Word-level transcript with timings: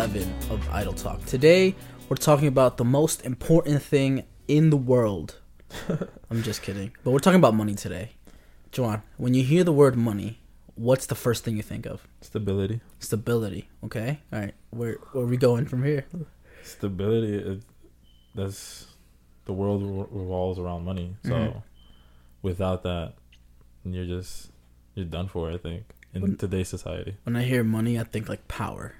welcome 0.00 0.14
to 0.14 0.20
episode 0.20 0.50
11 0.50 0.50
of 0.50 0.70
Idle 0.70 0.92
Talk. 0.94 1.24
Today, 1.26 1.74
we're 2.08 2.16
talking 2.16 2.48
about 2.48 2.76
the 2.78 2.84
most 2.84 3.24
important 3.24 3.82
thing 3.82 4.24
in 4.48 4.70
the 4.70 4.76
world. 4.76 5.36
I'm 6.30 6.42
just 6.42 6.62
kidding. 6.62 6.92
But 7.04 7.10
we're 7.10 7.18
talking 7.18 7.38
about 7.38 7.54
money 7.54 7.74
today. 7.74 8.12
Joanne, 8.72 9.02
when 9.18 9.34
you 9.34 9.42
hear 9.42 9.62
the 9.64 9.72
word 9.72 9.96
money, 9.96 10.40
what's 10.74 11.06
the 11.06 11.14
first 11.14 11.44
thing 11.44 11.56
you 11.56 11.62
think 11.62 11.86
of? 11.86 12.06
Stability. 12.22 12.80
Stability, 12.98 13.68
okay? 13.84 14.20
All 14.32 14.40
right. 14.40 14.54
Where, 14.70 14.94
where 15.12 15.24
are 15.24 15.26
we 15.26 15.36
going 15.36 15.66
from 15.66 15.84
here? 15.84 16.06
Stability. 16.62 17.34
It, 17.36 17.62
that's 18.34 18.86
the 19.44 19.52
world 19.52 19.82
revolves 20.10 20.58
around 20.58 20.84
money. 20.84 21.16
So 21.24 21.30
Mhm. 21.32 21.62
without 22.42 22.82
that, 22.84 23.14
you're 23.84 24.06
just 24.06 24.50
you're 24.94 25.04
done 25.06 25.28
for. 25.28 25.50
I 25.50 25.56
think 25.58 25.84
in 26.14 26.22
When- 26.22 26.36
today's 26.36 26.68
society. 26.68 27.16
When 27.24 27.36
I 27.36 27.42
hear 27.42 27.62
money, 27.64 27.98
I 27.98 28.04
think 28.04 28.28
like 28.28 28.46
power. 28.48 28.94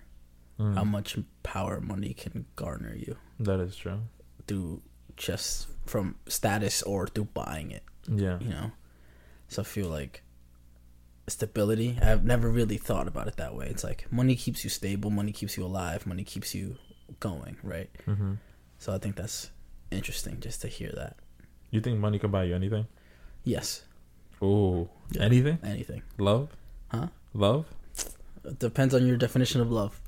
Mm. 0.60 0.74
How 0.74 0.84
much 0.84 1.16
power 1.42 1.80
money 1.80 2.12
can 2.12 2.44
garner 2.54 2.94
you 2.94 3.16
That 3.48 3.60
is 3.60 3.76
true. 3.76 4.00
through 4.46 4.82
just 5.16 5.68
from 5.86 6.16
status 6.28 6.82
or 6.82 7.06
through 7.06 7.28
buying 7.32 7.70
it. 7.70 7.82
Yeah. 8.08 8.38
you 8.40 8.50
know 8.50 8.72
so 9.48 9.62
i 9.62 9.64
feel 9.64 9.88
like 9.88 10.22
stability 11.28 11.96
i've 12.02 12.24
never 12.24 12.48
really 12.50 12.76
thought 12.76 13.06
about 13.06 13.28
it 13.28 13.36
that 13.36 13.54
way 13.54 13.66
it's 13.68 13.84
like 13.84 14.06
money 14.10 14.34
keeps 14.34 14.64
you 14.64 14.70
stable 14.70 15.10
money 15.10 15.32
keeps 15.32 15.56
you 15.56 15.64
alive 15.64 16.06
money 16.06 16.24
keeps 16.24 16.54
you 16.54 16.76
going 17.20 17.56
right 17.62 17.90
hmm 18.06 18.34
so 18.78 18.92
i 18.92 18.98
think 18.98 19.14
that's 19.16 19.50
interesting 19.90 20.40
just 20.40 20.60
to 20.62 20.68
hear 20.68 20.90
that 20.96 21.16
You 21.70 21.80
think 21.80 21.98
money 22.00 22.18
can 22.18 22.30
buy 22.30 22.44
you 22.44 22.54
anything? 22.54 22.86
yes 23.44 23.84
Oh, 24.42 24.88
Yeah. 25.12 25.22
anything? 25.22 25.58
anything 25.62 26.02
Love? 26.18 26.48
Huh? 26.88 27.08
Love? 27.34 27.66
it 28.44 28.58
depends 28.58 28.94
on 28.94 29.06
your 29.06 29.16
definition 29.16 29.60
of 29.60 29.70
love 29.70 30.00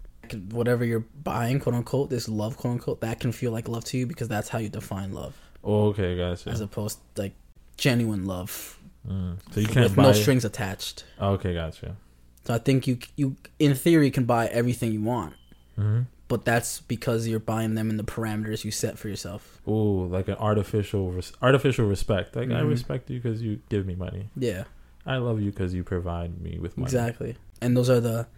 whatever 0.51 0.85
you're 0.85 1.05
buying 1.23 1.59
quote 1.61 1.75
unquote 1.75 2.09
this 2.11 2.29
love 2.29 2.57
quote 2.57 2.73
unquote 2.73 3.01
that 3.01 3.21
can 3.21 3.33
feel 3.33 3.53
like 3.53 3.69
love 3.69 3.85
to 3.85 3.99
you 3.99 4.07
because 4.07 4.29
that's 4.29 4.49
how 4.49 4.59
you 4.59 4.69
define 4.69 5.13
love 5.13 5.35
Oh, 5.65 5.87
okay, 5.89 6.17
gotcha. 6.17 6.51
as 6.51 6.61
opposed 6.61 6.99
to 7.15 7.23
like 7.23 7.35
genuine 7.77 8.27
love 8.27 8.79
Mm. 9.09 9.39
So 9.53 9.59
you 9.59 9.67
can't 9.67 9.83
with 9.89 9.97
buy. 9.97 10.05
no 10.05 10.13
strings 10.13 10.45
attached 10.45 11.05
Oh, 11.19 11.31
okay, 11.33 11.55
gotcha. 11.55 11.97
so 12.45 12.55
i 12.55 12.59
think 12.59 12.87
you 12.87 12.99
you 13.17 13.35
in 13.59 13.75
theory 13.75 14.13
can 14.13 14.25
buy 14.27 14.47
everything 14.47 14.93
you 14.93 15.03
want 15.03 15.35
hmm 15.77 16.03
but 16.29 16.45
that's 16.47 16.81
because 16.81 17.27
you're 17.29 17.41
buying 17.41 17.75
them 17.75 17.91
in 17.91 17.97
the 17.99 18.05
parameters 18.05 18.65
you 18.65 18.71
set 18.71 18.99
for 18.99 19.09
yourself. 19.09 19.61
Ooh, 19.69 20.07
like 20.07 20.29
an 20.29 20.37
artificial 20.37 21.13
res- 21.13 21.33
artificial 21.43 21.85
respect. 21.87 22.35
Like 22.35 22.49
I 22.51 22.63
Mhm. 22.63 22.71
respect 22.71 23.11
you 23.11 23.21
because 23.21 23.43
you 23.43 23.61
give 23.69 23.85
me 23.85 23.95
money. 23.97 24.31
Yeah, 24.35 24.65
I 25.05 25.19
love 25.19 25.43
you 25.43 25.51
because 25.51 25.75
you 25.75 25.85
provide 25.85 26.41
me 26.41 26.59
with 26.59 26.79
money. 26.79 26.87
exactly. 26.87 27.35
And 27.61 27.77
those 27.77 27.91
are 27.91 28.01
the 28.01 28.29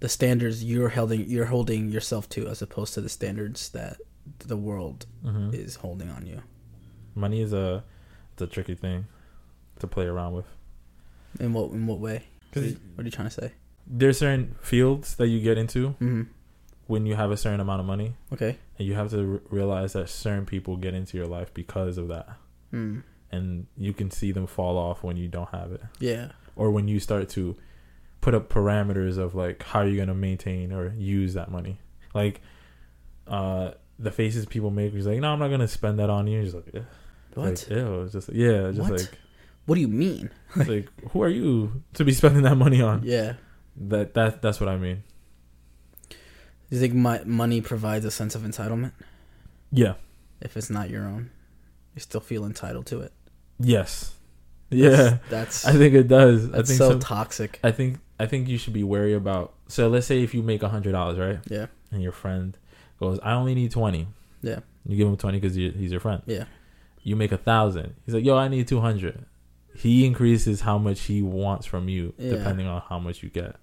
the 0.00 0.08
standards 0.08 0.62
you're 0.64 0.90
holding 0.90 1.28
you're 1.28 1.46
holding 1.46 1.88
yourself 1.90 2.28
to, 2.30 2.46
as 2.48 2.62
opposed 2.62 2.94
to 2.94 3.00
the 3.00 3.08
standards 3.08 3.70
that 3.70 3.96
the 4.40 4.56
world 4.56 5.06
hmm 5.22 5.50
is 5.52 5.76
holding 5.76 6.10
on 6.10 6.26
you. 6.26 6.42
Money 7.14 7.40
is 7.40 7.52
a 7.52 7.82
it's 8.32 8.42
a 8.42 8.46
tricky 8.46 8.74
thing 8.74 9.06
to 9.80 9.86
play 9.86 10.06
around 10.06 10.34
with. 10.34 10.46
In 11.40 11.52
what 11.52 11.70
in 11.72 11.86
what 11.86 11.98
way? 12.00 12.24
What 12.52 12.62
are 12.64 12.68
you, 12.68 12.76
what 12.94 13.02
are 13.02 13.06
you 13.06 13.10
trying 13.10 13.28
to 13.28 13.34
say? 13.34 13.52
there's 13.90 14.18
certain 14.18 14.54
fields 14.60 15.14
that 15.16 15.28
you 15.28 15.40
get 15.40 15.56
into 15.56 15.88
hmm 15.98 16.22
when 16.88 17.04
you 17.06 17.14
have 17.16 17.30
a 17.30 17.36
certain 17.36 17.60
amount 17.60 17.80
of 17.80 17.86
money, 17.86 18.14
Okay. 18.32 18.56
and 18.78 18.86
you 18.88 18.94
have 18.94 19.10
to 19.10 19.34
r- 19.34 19.40
realize 19.50 19.92
that 19.94 20.08
certain 20.08 20.46
people 20.46 20.76
get 20.78 20.94
into 20.94 21.18
your 21.18 21.26
life 21.26 21.52
because 21.52 21.98
of 21.98 22.08
that, 22.08 22.28
Mm. 22.72 23.02
and 23.30 23.66
you 23.76 23.92
can 23.92 24.10
see 24.10 24.32
them 24.32 24.46
fall 24.46 24.78
off 24.78 25.02
when 25.02 25.16
you 25.18 25.28
don't 25.28 25.50
have 25.50 25.70
it, 25.72 25.82
Yeah. 26.00 26.32
or 26.56 26.70
when 26.70 26.88
you 26.88 26.98
start 26.98 27.28
to 27.30 27.56
put 28.20 28.34
up 28.34 28.48
parameters 28.48 29.16
of 29.18 29.34
like 29.34 29.62
how 29.62 29.82
you're 29.82 29.96
gonna 29.96 30.14
maintain 30.14 30.72
or 30.72 30.92
use 30.96 31.34
that 31.34 31.50
money, 31.50 31.78
like 32.14 32.40
uh 33.26 33.72
the 33.98 34.10
faces 34.12 34.46
people 34.46 34.70
make 34.70 34.94
is 34.94 35.06
like, 35.06 35.18
no, 35.20 35.32
I'm 35.32 35.38
not 35.38 35.48
gonna 35.48 35.68
spend 35.68 35.98
that 35.98 36.08
on 36.10 36.26
you. 36.26 36.42
Just 36.42 36.54
like, 36.54 36.70
eh. 36.74 36.80
What? 37.34 37.46
Like, 37.46 37.70
ew, 37.70 38.02
it's 38.02 38.12
just 38.12 38.28
yeah, 38.32 38.70
just 38.70 38.80
What? 38.80 39.00
like, 39.00 39.18
what 39.66 39.74
do 39.74 39.80
you 39.80 39.88
mean? 39.88 40.30
it's 40.56 40.68
like, 40.68 40.88
who 41.10 41.22
are 41.22 41.28
you 41.28 41.82
to 41.94 42.04
be 42.04 42.12
spending 42.20 42.42
that 42.42 42.56
money 42.56 42.80
on? 42.80 43.02
Yeah. 43.04 43.34
That 43.76 44.14
that 44.14 44.42
that's 44.42 44.60
what 44.60 44.68
I 44.68 44.76
mean. 44.76 45.02
Do 46.10 46.16
you 46.76 46.80
think 46.80 46.94
my 46.94 47.22
money 47.24 47.60
provides 47.60 48.04
a 48.04 48.10
sense 48.10 48.34
of 48.34 48.42
entitlement? 48.42 48.92
Yeah. 49.72 49.94
If 50.40 50.56
it's 50.56 50.70
not 50.70 50.90
your 50.90 51.04
own, 51.04 51.30
you 51.94 52.00
still 52.00 52.20
feel 52.20 52.44
entitled 52.44 52.86
to 52.86 53.00
it. 53.00 53.12
Yes. 53.58 54.14
Yeah. 54.70 55.18
That's 55.30 55.66
I 55.66 55.72
think 55.72 55.94
it 55.94 56.08
does. 56.08 56.44
I 56.48 56.58
that's 56.58 56.68
think 56.70 56.78
so 56.78 56.90
some- 56.90 57.00
toxic. 57.00 57.58
I 57.64 57.70
think 57.72 57.98
I 58.20 58.26
think 58.26 58.48
you 58.48 58.58
should 58.58 58.72
be 58.72 58.82
wary 58.84 59.14
about. 59.14 59.54
So 59.68 59.88
let's 59.88 60.06
say 60.06 60.22
if 60.22 60.34
you 60.34 60.42
make 60.42 60.62
a 60.62 60.68
hundred 60.68 60.92
dollars, 60.92 61.18
right, 61.18 61.38
Yeah. 61.48 61.66
and 61.92 62.02
your 62.02 62.12
friend 62.12 62.56
goes, 63.00 63.18
"I 63.22 63.32
only 63.32 63.54
need 63.54 63.70
20. 63.70 64.08
Yeah. 64.42 64.60
You 64.86 64.96
give 64.96 65.06
him 65.08 65.16
twenty 65.16 65.38
because 65.38 65.54
he's 65.54 65.90
your 65.90 66.00
friend. 66.00 66.22
Yeah. 66.26 66.44
You 67.02 67.14
make 67.16 67.32
a 67.32 67.36
thousand. 67.38 67.94
He's 68.04 68.14
like, 68.14 68.24
"Yo, 68.24 68.36
I 68.36 68.48
need 68.48 68.66
200. 68.66 69.24
He 69.76 70.04
increases 70.04 70.62
how 70.62 70.78
much 70.78 71.02
he 71.02 71.22
wants 71.22 71.66
from 71.66 71.88
you 71.88 72.12
Yeah. 72.18 72.32
depending 72.32 72.66
on 72.66 72.82
how 72.88 72.98
much 72.98 73.22
you 73.22 73.28
get. 73.28 73.56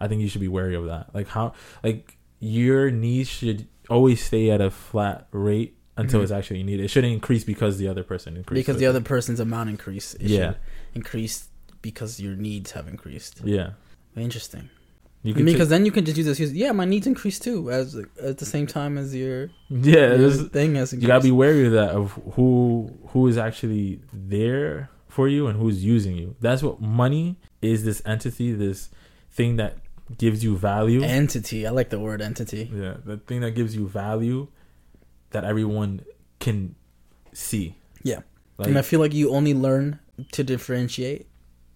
I 0.00 0.06
think 0.08 0.22
you 0.22 0.28
should 0.28 0.40
be 0.40 0.48
wary 0.48 0.74
of 0.76 0.86
that. 0.86 1.14
Like 1.14 1.28
how, 1.28 1.52
like 1.82 2.16
your 2.38 2.90
needs 2.90 3.28
should 3.28 3.66
always 3.88 4.22
stay 4.22 4.50
at 4.50 4.60
a 4.60 4.70
flat 4.70 5.26
rate 5.32 5.76
until 5.96 6.20
Mhm. 6.20 6.22
it's 6.22 6.32
actually 6.32 6.62
needed. 6.62 6.84
It 6.84 6.88
shouldn't 6.88 7.12
increase 7.12 7.44
because 7.44 7.76
the 7.78 7.88
other 7.88 8.02
person 8.04 8.36
increased. 8.36 8.66
because 8.66 8.80
the 8.80 8.86
other 8.86 9.00
person's 9.02 9.40
amount 9.40 9.68
increase. 9.68 10.14
It 10.14 10.28
Yeah. 10.30 10.38
should 10.52 10.56
increase 10.94 11.48
because 11.82 12.20
your 12.20 12.36
needs 12.36 12.72
have 12.72 12.88
increased. 12.88 13.40
yeah. 13.44 13.70
Interesting. 14.16 14.68
You 15.22 15.34
can 15.34 15.44
because 15.44 15.68
then 15.68 15.84
you 15.84 15.92
can 15.92 16.04
just 16.04 16.16
use 16.16 16.26
this. 16.26 16.52
Yeah, 16.52 16.72
my 16.72 16.86
needs 16.86 17.06
increase 17.06 17.38
too, 17.38 17.70
as 17.70 17.94
at 18.22 18.38
the 18.38 18.46
same 18.46 18.66
time 18.66 18.96
as 18.96 19.14
your, 19.14 19.50
yeah, 19.68 20.14
your 20.14 20.30
thing 20.30 20.74
has 20.76 20.92
increased. 20.92 21.02
you 21.02 21.06
gotta 21.06 21.22
be 21.22 21.30
wary 21.30 21.66
of 21.66 21.72
that 21.72 21.90
of 21.90 22.12
who 22.32 22.90
who 23.08 23.26
is 23.26 23.36
actually 23.36 24.00
there 24.14 24.88
for 25.08 25.28
you 25.28 25.46
and 25.46 25.58
who's 25.60 25.84
using 25.84 26.16
you. 26.16 26.36
That's 26.40 26.62
what 26.62 26.80
money 26.80 27.36
is. 27.60 27.84
This 27.84 28.00
entity, 28.06 28.52
this 28.52 28.88
thing 29.30 29.56
that 29.56 29.76
gives 30.16 30.42
you 30.42 30.56
value. 30.56 31.02
entity. 31.02 31.66
I 31.66 31.70
like 31.70 31.90
the 31.90 32.00
word 32.00 32.22
entity. 32.22 32.70
yeah, 32.72 32.94
the 33.04 33.18
thing 33.18 33.42
that 33.42 33.52
gives 33.52 33.76
you 33.76 33.86
value 33.88 34.48
that 35.30 35.44
everyone 35.44 36.00
can 36.38 36.74
see. 37.32 37.76
Yeah. 38.02 38.20
like 38.56 38.68
and 38.68 38.78
I 38.78 38.82
feel 38.82 39.00
like 39.00 39.12
you 39.12 39.30
only 39.30 39.52
learn 39.54 40.00
to 40.32 40.42
differentiate, 40.42 41.26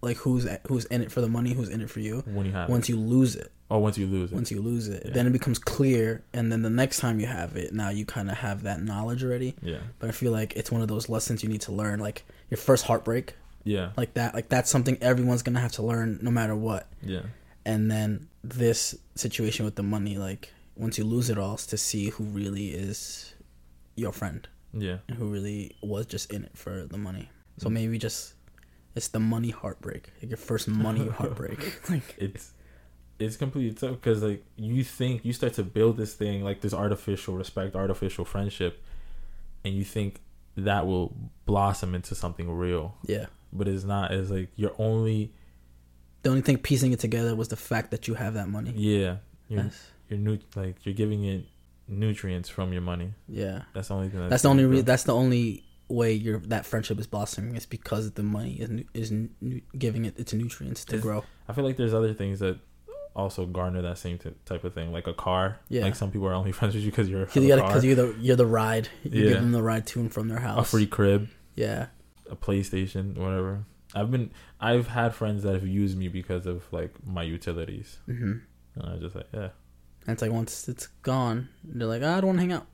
like 0.05 0.17
who's 0.17 0.47
who's 0.67 0.85
in 0.85 1.01
it 1.01 1.11
for 1.11 1.19
the 1.21 1.27
money, 1.27 1.51
who's 1.53 1.69
in 1.69 1.81
it 1.81 1.89
for 1.89 1.99
you. 1.99 2.23
when 2.25 2.45
you 2.45 2.51
have 2.53 2.69
Once 2.69 2.87
it. 2.87 2.93
you 2.93 2.99
lose 2.99 3.35
it, 3.35 3.51
Oh, 3.69 3.79
once 3.79 3.97
you 3.97 4.05
lose 4.07 4.31
it. 4.31 4.35
once 4.35 4.51
you 4.51 4.61
lose 4.61 4.87
it, 4.87 5.03
Yeah. 5.05 5.11
then 5.13 5.27
it 5.27 5.31
becomes 5.31 5.59
clear, 5.59 6.23
and 6.33 6.51
then 6.51 6.61
the 6.61 6.69
next 6.69 6.99
time 6.99 7.19
you 7.19 7.25
have 7.27 7.57
it, 7.57 7.73
now 7.73 7.89
you 7.89 8.05
kind 8.05 8.29
of 8.31 8.37
have 8.37 8.63
that 8.63 8.81
knowledge 8.81 9.23
already. 9.23 9.55
yeah, 9.61 9.79
But 9.99 10.09
I 10.09 10.11
feel 10.13 10.31
like 10.31 10.53
it's 10.55 10.71
one 10.71 10.81
of 10.81 10.87
those 10.87 11.09
lessons 11.09 11.43
you 11.43 11.49
need 11.49 11.61
to 11.61 11.71
learn, 11.71 11.99
like 11.99 12.23
your 12.49 12.57
first 12.57 12.85
heartbreak, 12.85 13.33
yeah, 13.63 13.91
like 13.97 14.13
that. 14.13 14.33
Like 14.35 14.47
that's 14.49 14.69
something 14.69 14.97
everyone's 15.01 15.41
gonna 15.43 15.59
have 15.59 15.71
to 15.73 15.81
learn, 15.83 16.19
no 16.21 16.31
matter 16.31 16.55
what. 16.55 16.87
yeah, 17.01 17.23
and 17.65 17.89
then 17.89 18.27
this 18.43 18.95
situation 19.15 19.65
with 19.65 19.73
the 19.75 19.83
money 19.83 20.17
like 20.19 20.53
once 20.75 20.99
you 20.99 21.03
lose 21.03 21.31
it 21.31 21.37
all 21.39 21.57
to 21.57 21.77
see 21.77 22.09
who 22.11 22.23
really 22.25 22.67
is 22.67 23.33
your 23.95 24.11
friend 24.11 24.47
yeah. 24.71 24.97
and 25.07 25.17
who 25.17 25.25
really 25.25 25.75
was 25.81 26.05
just 26.05 26.31
in 26.31 26.43
it 26.43 26.51
for 26.53 26.85
the 26.85 26.97
money 26.97 27.27
so 27.57 27.67
Mm. 27.69 27.73
maybe 27.73 27.97
just 27.97 28.34
it's 28.95 29.09
the 29.09 29.19
money 29.19 29.49
heartbreak. 29.49 30.09
Like 30.21 30.29
your 30.31 30.37
first 30.37 30.67
money 30.67 31.07
heartbreak. 31.17 31.81
Like 31.89 32.15
it's 32.17 32.53
it's 33.19 33.37
completely 33.37 33.73
tough 33.73 33.95
because 34.01 34.21
like 34.23 34.43
you 34.57 34.83
think 34.83 35.23
you 35.23 35.31
start 35.33 35.53
to 35.53 35.63
build 35.63 35.97
this 35.97 36.13
thing 36.15 36.43
like 36.43 36.61
this 36.61 36.73
artificial 36.73 37.35
respect 37.35 37.75
artificial 37.75 38.25
friendship 38.25 38.83
and 39.63 39.73
you 39.73 39.83
think 39.83 40.21
that 40.57 40.85
will 40.85 41.15
blossom 41.45 41.95
into 41.95 42.15
something 42.15 42.49
real. 42.49 42.95
Yeah. 43.05 43.25
But 43.51 43.67
it's 43.67 43.83
not. 43.83 44.11
It's 44.11 44.29
like 44.29 44.49
you're 44.55 44.75
only 44.79 45.33
the 46.23 46.29
only 46.29 46.41
thing 46.41 46.57
piecing 46.57 46.91
it 46.91 46.99
together 46.99 47.35
was 47.35 47.49
the 47.49 47.55
fact 47.55 47.91
that 47.91 48.07
you 48.07 48.13
have 48.15 48.33
that 48.35 48.47
money. 48.49 48.73
Yeah. 48.75 49.17
You're 49.49 49.63
Yes. 49.65 49.87
you're 50.09 50.19
nu- 50.19 50.39
like 50.55 50.85
you're 50.85 50.95
giving 50.95 51.23
it 51.25 51.45
nutrients 51.87 52.49
from 52.49 52.73
your 52.73 52.81
money. 52.81 53.13
Yeah. 53.27 53.63
That's 53.73 53.89
the 53.89 53.93
only 53.95 54.09
thing 54.09 54.27
that's 54.29 54.43
the 54.43 54.49
only 54.49 54.65
re- 54.65 54.81
that's 54.81 55.03
the 55.03 55.13
only 55.13 55.63
way 55.87 56.11
your 56.13 56.39
that 56.39 56.65
friendship 56.65 56.99
is 56.99 57.07
blossoming 57.07 57.55
is 57.55 57.65
because 57.65 58.11
the 58.11 58.23
money 58.23 58.53
is 58.55 58.69
nu- 58.69 58.83
is 58.93 59.11
nu- 59.11 59.61
giving 59.77 60.05
it 60.05 60.17
its 60.19 60.33
nutrients 60.33 60.83
to 60.85 60.97
grow 60.97 61.23
i 61.47 61.53
feel 61.53 61.63
like 61.63 61.77
there's 61.77 61.93
other 61.93 62.13
things 62.13 62.39
that 62.39 62.57
also 63.15 63.45
garner 63.45 63.81
that 63.81 63.97
same 63.97 64.17
t- 64.17 64.31
type 64.45 64.63
of 64.63 64.73
thing 64.73 64.91
like 64.91 65.07
a 65.07 65.13
car 65.13 65.59
Yeah. 65.69 65.83
like 65.83 65.95
some 65.95 66.11
people 66.11 66.27
are 66.27 66.33
only 66.33 66.51
friends 66.59 66.75
with 66.75 66.83
you 66.83 66.91
because 66.91 67.07
you're 67.09 67.25
because 67.25 67.43
you 67.43 67.53
a 67.53 67.55
gotta 67.55 67.61
car, 67.61 67.69
because 67.69 67.85
you're 67.85 67.95
the 67.95 68.15
you're 68.19 68.35
the 68.35 68.45
ride 68.47 68.89
you 69.03 69.23
Yeah. 69.23 69.29
give 69.29 69.41
them 69.41 69.51
the 69.51 69.63
ride 69.63 69.85
to 69.87 69.99
and 70.01 70.11
from 70.13 70.27
their 70.27 70.39
house 70.39 70.59
a 70.67 70.69
free 70.69 70.87
crib 70.87 71.29
yeah 71.55 71.87
a 72.27 72.35
PlayStation, 72.35 73.15
whatever. 73.19 73.65
I've 73.93 74.09
been 74.09 74.31
I've 74.59 74.87
had 74.87 75.13
friends 75.13 75.43
that 75.43 75.53
have 75.53 75.67
used 75.67 75.95
me 75.95 76.07
because 76.07 76.47
of 76.47 76.65
like 76.73 76.91
my 77.05 77.21
utilities. 77.21 77.99
hmm 78.07 78.37
And 78.75 78.83
I 78.83 78.93
was 78.93 79.01
just 79.01 79.15
like, 79.15 79.27
yeah. 79.31 79.49
And 80.07 80.13
it's 80.13 80.23
like 80.23 80.31
once 80.31 80.67
it's 80.67 80.87
gone, 81.03 81.49
they're 81.63 81.87
like, 81.87 82.01
"Ah, 82.03 82.17
I 82.17 82.21
don't 82.21 82.29
want 82.29 82.37
to 82.39 82.41
hang 82.41 82.53
out. 82.53 82.65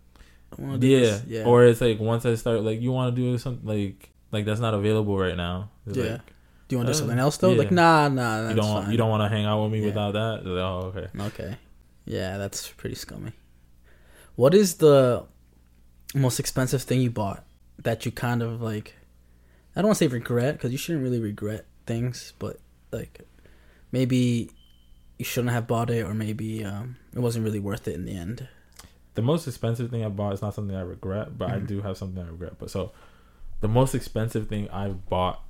I 0.58 0.62
wanna 0.62 0.78
do 0.78 0.88
Yeah. 0.88 1.00
this." 1.00 1.24
yeah. 1.28 1.44
Or 1.46 1.66
it's 1.66 1.82
like 1.82 2.00
once 2.00 2.26
I 2.26 2.36
start 2.36 2.62
like 2.64 2.82
you 2.82 2.92
wanna 2.92 3.12
do 3.16 3.38
something 3.38 3.68
like 3.68 4.10
like 4.32 4.46
that's 4.46 4.60
not 4.62 4.74
available 4.74 5.18
right 5.18 5.36
now. 5.38 5.70
It's 5.88 5.98
Yeah. 5.98 6.04
like 6.14 6.22
do 6.68 6.76
you 6.76 6.78
want 6.78 6.88
to 6.88 6.94
do 6.94 7.00
something 7.00 7.20
else 7.20 7.36
though? 7.38 7.52
yeah. 7.52 7.58
Like, 7.58 7.72
nah, 7.72 8.08
nah, 8.08 8.44
that's 8.44 8.56
you 8.56 8.62
don't 8.62 8.84
fine. 8.84 8.92
you 8.92 8.98
don't 8.98 9.10
wanna 9.10 9.28
hang 9.30 9.46
out 9.46 9.62
with 9.64 9.72
me 9.74 9.80
Yeah. 9.80 9.86
without 9.88 10.14
that? 10.14 10.46
Like, 10.46 10.64
oh 10.64 10.94
okay. 10.96 11.08
Okay. 11.28 11.58
Yeah, 12.06 12.38
that's 12.38 12.70
pretty 12.70 12.96
scummy. 12.96 13.34
What 14.36 14.54
is 14.54 14.76
the 14.76 15.26
most 16.16 16.40
expensive 16.40 16.82
thing 16.82 17.02
you 17.02 17.12
bought 17.12 17.44
that 17.84 18.06
you 18.06 18.12
kind 18.12 18.42
of 18.42 18.62
like? 18.62 18.96
I 19.76 19.82
don't 19.82 19.88
want 19.90 19.98
to 20.00 20.06
say 20.06 20.08
regret 20.08 20.56
because 20.56 20.72
you 20.72 20.78
shouldn't 20.78 21.04
really 21.04 21.20
regret 21.20 21.66
things, 21.86 22.34
but 22.40 22.58
like 22.92 23.22
maybe 23.92 24.50
you 25.20 25.26
shouldn't 25.26 25.54
have 25.54 25.68
bought 25.68 25.90
it, 25.90 26.04
or 26.06 26.14
maybe 26.14 26.64
um, 26.66 26.96
it 27.14 27.20
wasn't 27.20 27.44
really 27.46 27.60
worth 27.60 27.88
it 27.88 27.96
in 27.96 28.06
the 28.06 28.14
end. 28.16 28.48
The 29.16 29.22
most 29.22 29.48
expensive 29.48 29.90
thing 29.92 30.04
I 30.06 30.10
bought 30.10 30.34
is 30.34 30.42
not 30.42 30.54
something 30.54 30.76
I 30.76 30.82
regret, 30.82 31.38
but 31.38 31.50
I 31.52 31.60
Mhm. 31.60 31.68
do 31.68 31.82
have 31.82 31.98
something 31.98 32.24
I 32.24 32.28
regret. 32.28 32.54
But 32.60 32.70
so, 32.70 32.92
the 33.60 33.68
most 33.68 33.94
expensive 33.94 34.48
thing 34.48 34.70
I 34.70 34.90
bought 34.90 35.42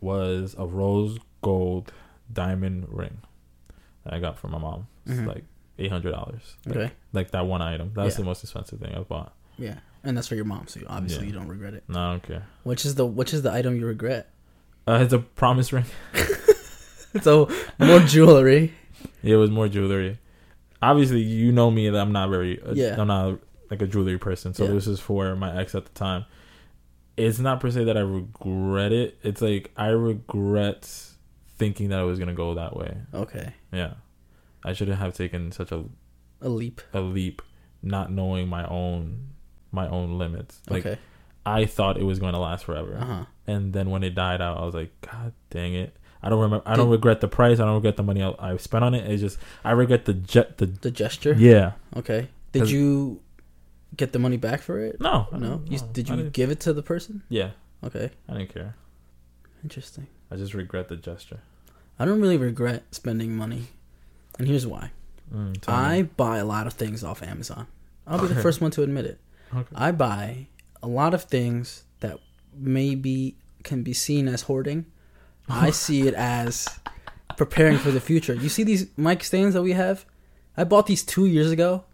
was 0.00 0.54
a 0.58 0.66
rose 0.66 1.18
gold 1.42 1.92
diamond 2.32 2.86
ring 2.88 3.18
that 4.04 4.14
I 4.14 4.20
got 4.20 4.38
from 4.38 4.52
my 4.52 4.58
mom. 4.58 4.86
It's 5.06 5.20
Mhm. 5.20 5.26
like 5.26 5.44
eight 5.78 5.90
hundred 5.90 6.12
dollars. 6.12 6.56
Like, 6.66 6.76
Okay. 6.76 6.92
like 7.12 7.30
that 7.32 7.46
one 7.46 7.60
item. 7.62 7.92
That's 7.94 8.14
Yeah. 8.14 8.18
the 8.22 8.24
most 8.24 8.42
expensive 8.42 8.78
thing 8.80 8.94
I 8.94 9.00
bought. 9.00 9.34
Yeah, 9.58 9.78
and 10.02 10.16
that's 10.16 10.28
for 10.28 10.34
your 10.36 10.44
mom, 10.46 10.66
so 10.68 10.80
obviously 10.86 11.24
Yeah. 11.26 11.32
you 11.34 11.38
don't 11.38 11.48
regret 11.48 11.74
it. 11.74 11.84
No, 11.88 11.98
I 12.00 12.10
don't 12.12 12.22
care. 12.22 12.46
Which 12.62 12.86
is 12.86 12.94
the 12.94 13.04
which 13.04 13.34
is 13.34 13.42
the 13.42 13.52
item 13.52 13.76
you 13.76 13.86
regret? 13.86 14.30
Uh, 14.88 15.00
it's 15.02 15.12
a 15.12 15.18
promise 15.18 15.72
ring. 15.72 15.84
so 17.22 17.50
more 17.78 18.00
jewelry. 18.00 18.72
It 19.22 19.36
was 19.36 19.50
more 19.50 19.68
jewelry. 19.68 20.18
Obviously, 20.82 21.20
you 21.20 21.52
know 21.52 21.70
me 21.70 21.88
that 21.90 21.98
I'm 22.00 22.12
not 22.12 22.30
very. 22.30 22.60
Yeah. 22.72 22.96
I'm 22.98 23.06
not 23.08 23.38
like 23.70 23.82
a 23.82 23.86
jewelry 23.86 24.18
person. 24.18 24.54
So 24.54 24.64
Yeah. 24.64 24.72
this 24.72 24.86
is 24.86 24.98
for 25.00 25.36
my 25.36 25.54
ex 25.60 25.74
at 25.74 25.84
the 25.84 25.92
time. 25.92 26.24
It's 27.16 27.38
not 27.38 27.60
per 27.60 27.70
se 27.70 27.84
that 27.84 27.96
I 27.96 28.00
regret 28.00 28.92
it. 28.92 29.18
It's 29.22 29.42
like 29.42 29.70
I 29.76 29.88
regret 29.88 30.88
thinking 31.58 31.90
that 31.90 31.98
I 31.98 32.04
was 32.04 32.18
gonna 32.18 32.34
go 32.34 32.54
that 32.54 32.74
way. 32.76 32.96
Okay, 33.12 33.52
Yeah, 33.72 33.94
I 34.64 34.72
shouldn't 34.72 34.98
have 34.98 35.12
taken 35.14 35.52
such 35.52 35.70
a 35.72 35.84
a 36.40 36.48
leap. 36.48 36.80
a 36.94 37.00
leap, 37.00 37.42
not 37.82 38.10
knowing 38.10 38.48
my 38.48 38.66
own 38.66 39.32
my 39.70 39.86
own 39.88 40.16
limits. 40.16 40.62
Like 40.70 40.86
okay, 40.86 40.98
I 41.44 41.66
thought 41.66 41.98
it 41.98 42.04
was 42.04 42.18
going 42.18 42.32
to 42.32 42.38
last 42.40 42.64
forever, 42.64 42.96
uh 42.98 43.04
huh. 43.04 43.24
and 43.46 43.72
then 43.74 43.90
when 43.90 44.02
it 44.02 44.14
died 44.14 44.40
out, 44.40 44.56
I 44.56 44.64
was 44.64 44.74
like, 44.74 44.90
God 45.02 45.32
dang 45.50 45.74
it. 45.74 45.94
I 46.22 46.28
don't 46.28 46.40
remember. 46.40 46.62
I 46.66 46.76
don't 46.76 46.90
regret 46.90 47.20
the 47.20 47.28
price. 47.28 47.58
I 47.60 47.64
don't 47.64 47.74
regret 47.76 47.96
the 47.96 48.02
money 48.02 48.22
I, 48.22 48.34
I 48.38 48.56
spent 48.58 48.84
on 48.84 48.94
it. 48.94 49.10
It's 49.10 49.22
just 49.22 49.38
I 49.64 49.72
regret 49.72 50.04
the 50.04 50.14
jet. 50.14 50.58
The 50.58 50.66
The 50.66 50.90
gesture. 50.90 51.34
yeah. 51.38 51.72
Okay. 51.96 52.28
Did 52.52 52.70
you 52.70 53.20
get 53.96 54.12
the 54.12 54.18
money 54.18 54.36
back 54.36 54.60
for 54.60 54.78
it? 54.78 55.00
No. 55.00 55.26
No. 55.32 55.38
didn't- 55.58 55.72
You, 55.72 55.78
no, 55.78 55.86
did 55.92 56.08
you 56.08 56.30
give 56.30 56.50
it 56.50 56.60
to 56.60 56.72
the 56.72 56.82
person? 56.82 57.22
yeah. 57.28 57.50
Okay. 57.82 58.10
I 58.28 58.34
didn't 58.34 58.52
care. 58.52 58.74
Interesting. 59.62 60.06
I 60.30 60.36
just 60.36 60.52
regret 60.54 60.88
the 60.88 60.96
gesture. 60.96 61.40
I 61.98 62.04
don't 62.04 62.20
really 62.20 62.36
regret 62.36 62.82
spending 62.94 63.34
money, 63.36 63.64
and 64.38 64.46
here's 64.48 64.66
why. 64.66 64.90
Mm, 65.34 65.56
I 65.68 66.02
me. 66.02 66.08
buy 66.16 66.38
a 66.38 66.44
lot 66.44 66.66
of 66.66 66.72
things 66.74 67.04
off 67.04 67.22
Amazon. 67.22 67.66
I'll 68.06 68.20
be 68.20 68.26
the 68.26 68.40
first 68.42 68.60
one 68.60 68.70
to 68.72 68.82
admit 68.82 69.04
it. 69.06 69.18
Okay. 69.54 69.74
I 69.74 69.92
buy 69.92 70.46
a 70.82 70.88
lot 70.88 71.14
of 71.14 71.24
things 71.24 71.84
that 72.00 72.18
maybe 72.54 73.36
can 73.64 73.82
be 73.82 73.92
seen 73.92 74.28
as 74.28 74.42
hoarding. 74.42 74.86
I 75.50 75.70
see 75.70 76.06
it 76.06 76.14
as 76.14 76.68
preparing 77.36 77.78
for 77.78 77.90
the 77.90 78.00
future. 78.00 78.34
You 78.34 78.48
see 78.48 78.62
these 78.62 78.86
mic 78.96 79.24
stands 79.24 79.54
that 79.54 79.62
we 79.62 79.72
have? 79.72 80.04
I 80.56 80.64
bought 80.64 80.86
these 80.86 81.02
two 81.02 81.26
years 81.26 81.50
ago 81.50 81.84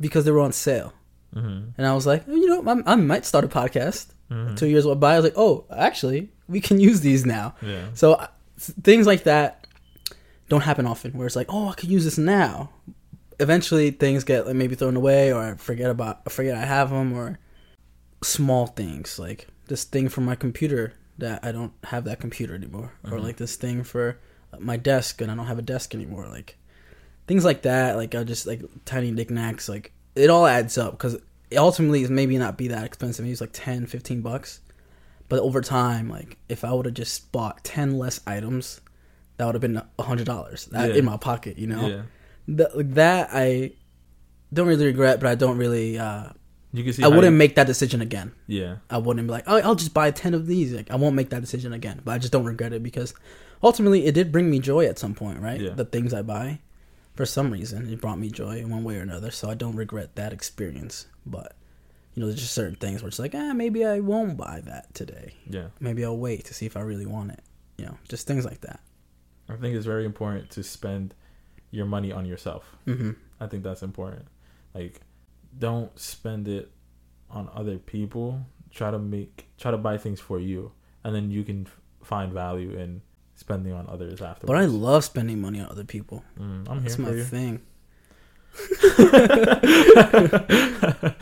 because 0.00 0.24
they 0.24 0.30
were 0.30 0.40
on 0.40 0.52
sale. 0.52 0.92
Mm-hmm. 1.34 1.70
And 1.76 1.86
I 1.86 1.94
was 1.94 2.06
like, 2.06 2.26
you 2.26 2.46
know, 2.46 2.82
I, 2.86 2.92
I 2.92 2.94
might 2.96 3.24
start 3.24 3.44
a 3.44 3.48
podcast. 3.48 4.08
Mm-hmm. 4.30 4.54
Two 4.54 4.68
years 4.68 4.86
went 4.86 5.00
by. 5.00 5.14
I 5.14 5.16
was 5.16 5.24
like, 5.24 5.34
oh, 5.36 5.64
actually, 5.70 6.30
we 6.48 6.60
can 6.60 6.80
use 6.80 7.00
these 7.00 7.26
now. 7.26 7.54
Yeah. 7.60 7.86
So 7.94 8.26
things 8.58 9.06
like 9.06 9.24
that 9.24 9.66
don't 10.48 10.62
happen 10.62 10.86
often. 10.86 11.12
Where 11.12 11.26
it's 11.26 11.36
like, 11.36 11.52
oh, 11.52 11.68
I 11.68 11.74
could 11.74 11.90
use 11.90 12.04
this 12.04 12.18
now. 12.18 12.70
Eventually, 13.40 13.90
things 13.90 14.24
get 14.24 14.46
like, 14.46 14.54
maybe 14.54 14.74
thrown 14.76 14.96
away, 14.96 15.32
or 15.32 15.42
I 15.42 15.54
forget 15.54 15.90
about, 15.90 16.20
I 16.26 16.30
forget 16.30 16.56
I 16.56 16.64
have 16.64 16.90
them, 16.90 17.12
or 17.12 17.38
small 18.22 18.66
things 18.68 19.18
like 19.18 19.48
this 19.66 19.84
thing 19.84 20.08
for 20.08 20.20
my 20.20 20.34
computer 20.34 20.94
that 21.18 21.44
I 21.44 21.52
don't 21.52 21.72
have 21.84 22.04
that 22.04 22.20
computer 22.20 22.54
anymore, 22.54 22.92
or 23.04 23.18
Mhm. 23.18 23.22
like 23.22 23.36
this 23.36 23.56
thing 23.56 23.84
for 23.84 24.18
my 24.58 24.76
desk 24.76 25.20
and 25.20 25.30
I 25.30 25.34
don't 25.34 25.46
have 25.46 25.58
a 25.58 25.62
desk 25.62 25.94
anymore. 25.94 26.26
Like 26.28 26.56
things 27.26 27.44
like 27.44 27.62
that. 27.62 27.96
Like 27.96 28.14
I 28.14 28.24
just 28.24 28.46
like 28.46 28.62
tiny 28.84 29.10
knickknacks. 29.10 29.68
Like 29.68 29.92
it 30.14 30.30
all 30.30 30.46
adds 30.46 30.76
up 30.78 30.92
because 30.92 31.16
ultimately 31.56 32.02
it's 32.02 32.10
maybe 32.10 32.36
not 32.38 32.56
be 32.58 32.68
that 32.68 32.84
expensive. 32.84 33.24
Maybe 33.24 33.32
it's 33.32 33.40
like 33.40 33.50
10, 33.52 33.86
15 33.86 34.20
bucks. 34.22 34.60
But 35.28 35.40
over 35.40 35.60
time, 35.60 36.08
like 36.08 36.36
if 36.48 36.64
I 36.64 36.72
would 36.72 36.86
have 36.86 36.94
just 36.94 37.32
bought 37.32 37.64
ten 37.64 37.96
less 37.98 38.20
items, 38.26 38.80
that 39.36 39.46
would 39.46 39.54
have 39.54 39.62
been 39.62 39.80
a 39.98 40.02
hundred 40.02 40.26
dollars 40.26 40.68
Yeah. 40.72 40.86
in 40.86 41.04
my 41.04 41.16
pocket. 41.16 41.58
You 41.58 41.66
know, 41.68 41.88
Yeah. 41.88 42.02
Th- 42.56 42.86
that 42.94 43.30
I 43.32 43.72
don't 44.52 44.66
really 44.68 44.86
regret, 44.86 45.20
but 45.20 45.28
I 45.28 45.34
don't 45.34 45.56
really. 45.58 45.98
Uh, 45.98 46.28
You 46.74 46.82
can 46.84 46.92
see. 46.92 47.02
I 47.04 47.08
wouldn't 47.08 47.32
you- 47.32 47.38
make 47.38 47.54
that 47.54 47.66
decision 47.68 48.00
again. 48.00 48.32
Yeah. 48.48 48.76
I 48.90 48.98
wouldn't 48.98 49.26
be 49.26 49.30
like, 49.32 49.44
oh, 49.46 49.56
I'll 49.58 49.74
just 49.76 49.94
buy 49.94 50.10
ten 50.10 50.34
of 50.34 50.46
these. 50.46 50.72
Like 50.72 50.90
I 50.90 50.96
won't 50.96 51.14
make 51.14 51.30
that 51.30 51.40
decision 51.40 51.72
again. 51.72 52.02
But 52.04 52.12
I 52.12 52.18
just 52.18 52.32
don't 52.32 52.44
regret 52.44 52.72
it 52.72 52.82
because 52.82 53.14
ultimately 53.62 54.06
it 54.06 54.12
did 54.14 54.32
bring 54.32 54.50
me 54.50 54.58
joy 54.58 54.86
at 54.86 54.98
some 54.98 55.14
point, 55.14 55.38
right? 55.40 55.60
Yeah. 55.60 55.70
The 55.70 55.84
things 55.84 56.12
I 56.12 56.22
buy, 56.22 56.58
for 57.14 57.24
some 57.24 57.50
reason, 57.52 57.88
it 57.92 58.00
brought 58.00 58.18
me 58.18 58.28
joy 58.28 58.58
in 58.58 58.70
one 58.70 58.82
way 58.84 58.96
or 58.98 59.02
another. 59.02 59.30
So 59.30 59.48
I 59.48 59.54
don't 59.54 59.76
regret 59.76 60.16
that 60.16 60.32
experience. 60.32 61.06
But 61.24 61.54
you 62.14 62.20
know, 62.20 62.26
there's 62.28 62.40
just 62.40 62.54
certain 62.54 62.76
things 62.76 63.02
where 63.02 63.08
it's 63.08 63.18
like, 63.20 63.34
ah, 63.36 63.52
maybe 63.54 63.84
I 63.84 64.00
won't 64.00 64.36
buy 64.36 64.60
that 64.66 64.92
today. 64.94 65.34
Yeah. 65.48 65.68
Maybe 65.80 66.04
I'll 66.04 66.18
wait 66.18 66.44
to 66.46 66.54
see 66.54 66.66
if 66.66 66.76
I 66.76 66.80
really 66.80 67.06
want 67.06 67.30
it. 67.32 67.40
You 67.78 67.86
know, 67.86 67.98
just 68.08 68.26
things 68.26 68.44
like 68.44 68.60
that. 68.62 68.80
I 69.48 69.54
think 69.56 69.74
it's 69.76 69.86
very 69.86 70.04
important 70.04 70.50
to 70.50 70.62
spend 70.62 71.14
your 71.70 71.86
money 71.86 72.10
on 72.12 72.24
yourself. 72.24 72.64
hmm 72.84 73.12
I 73.40 73.46
think 73.48 73.62
that's 73.64 73.82
important. 73.82 74.26
Like, 74.74 75.00
don't 75.58 75.98
spend 75.98 76.48
it 76.48 76.70
on 77.30 77.48
other 77.54 77.78
people. 77.78 78.44
Try 78.70 78.90
to 78.90 78.98
make, 78.98 79.46
try 79.58 79.70
to 79.70 79.78
buy 79.78 79.98
things 79.98 80.20
for 80.20 80.40
you, 80.40 80.72
and 81.04 81.14
then 81.14 81.30
you 81.30 81.44
can 81.44 81.66
find 82.02 82.32
value 82.32 82.70
in 82.70 83.02
spending 83.34 83.72
on 83.72 83.86
others 83.88 84.20
afterwards. 84.20 84.46
But 84.46 84.56
I 84.56 84.64
love 84.66 85.04
spending 85.04 85.40
money 85.40 85.60
on 85.60 85.68
other 85.68 85.84
people. 85.84 86.24
Mm, 86.38 86.68
I'm 86.68 86.80
here 86.80 86.88
That's 86.88 86.98
my 86.98 87.10
you. 87.10 87.24
thing. 87.24 87.60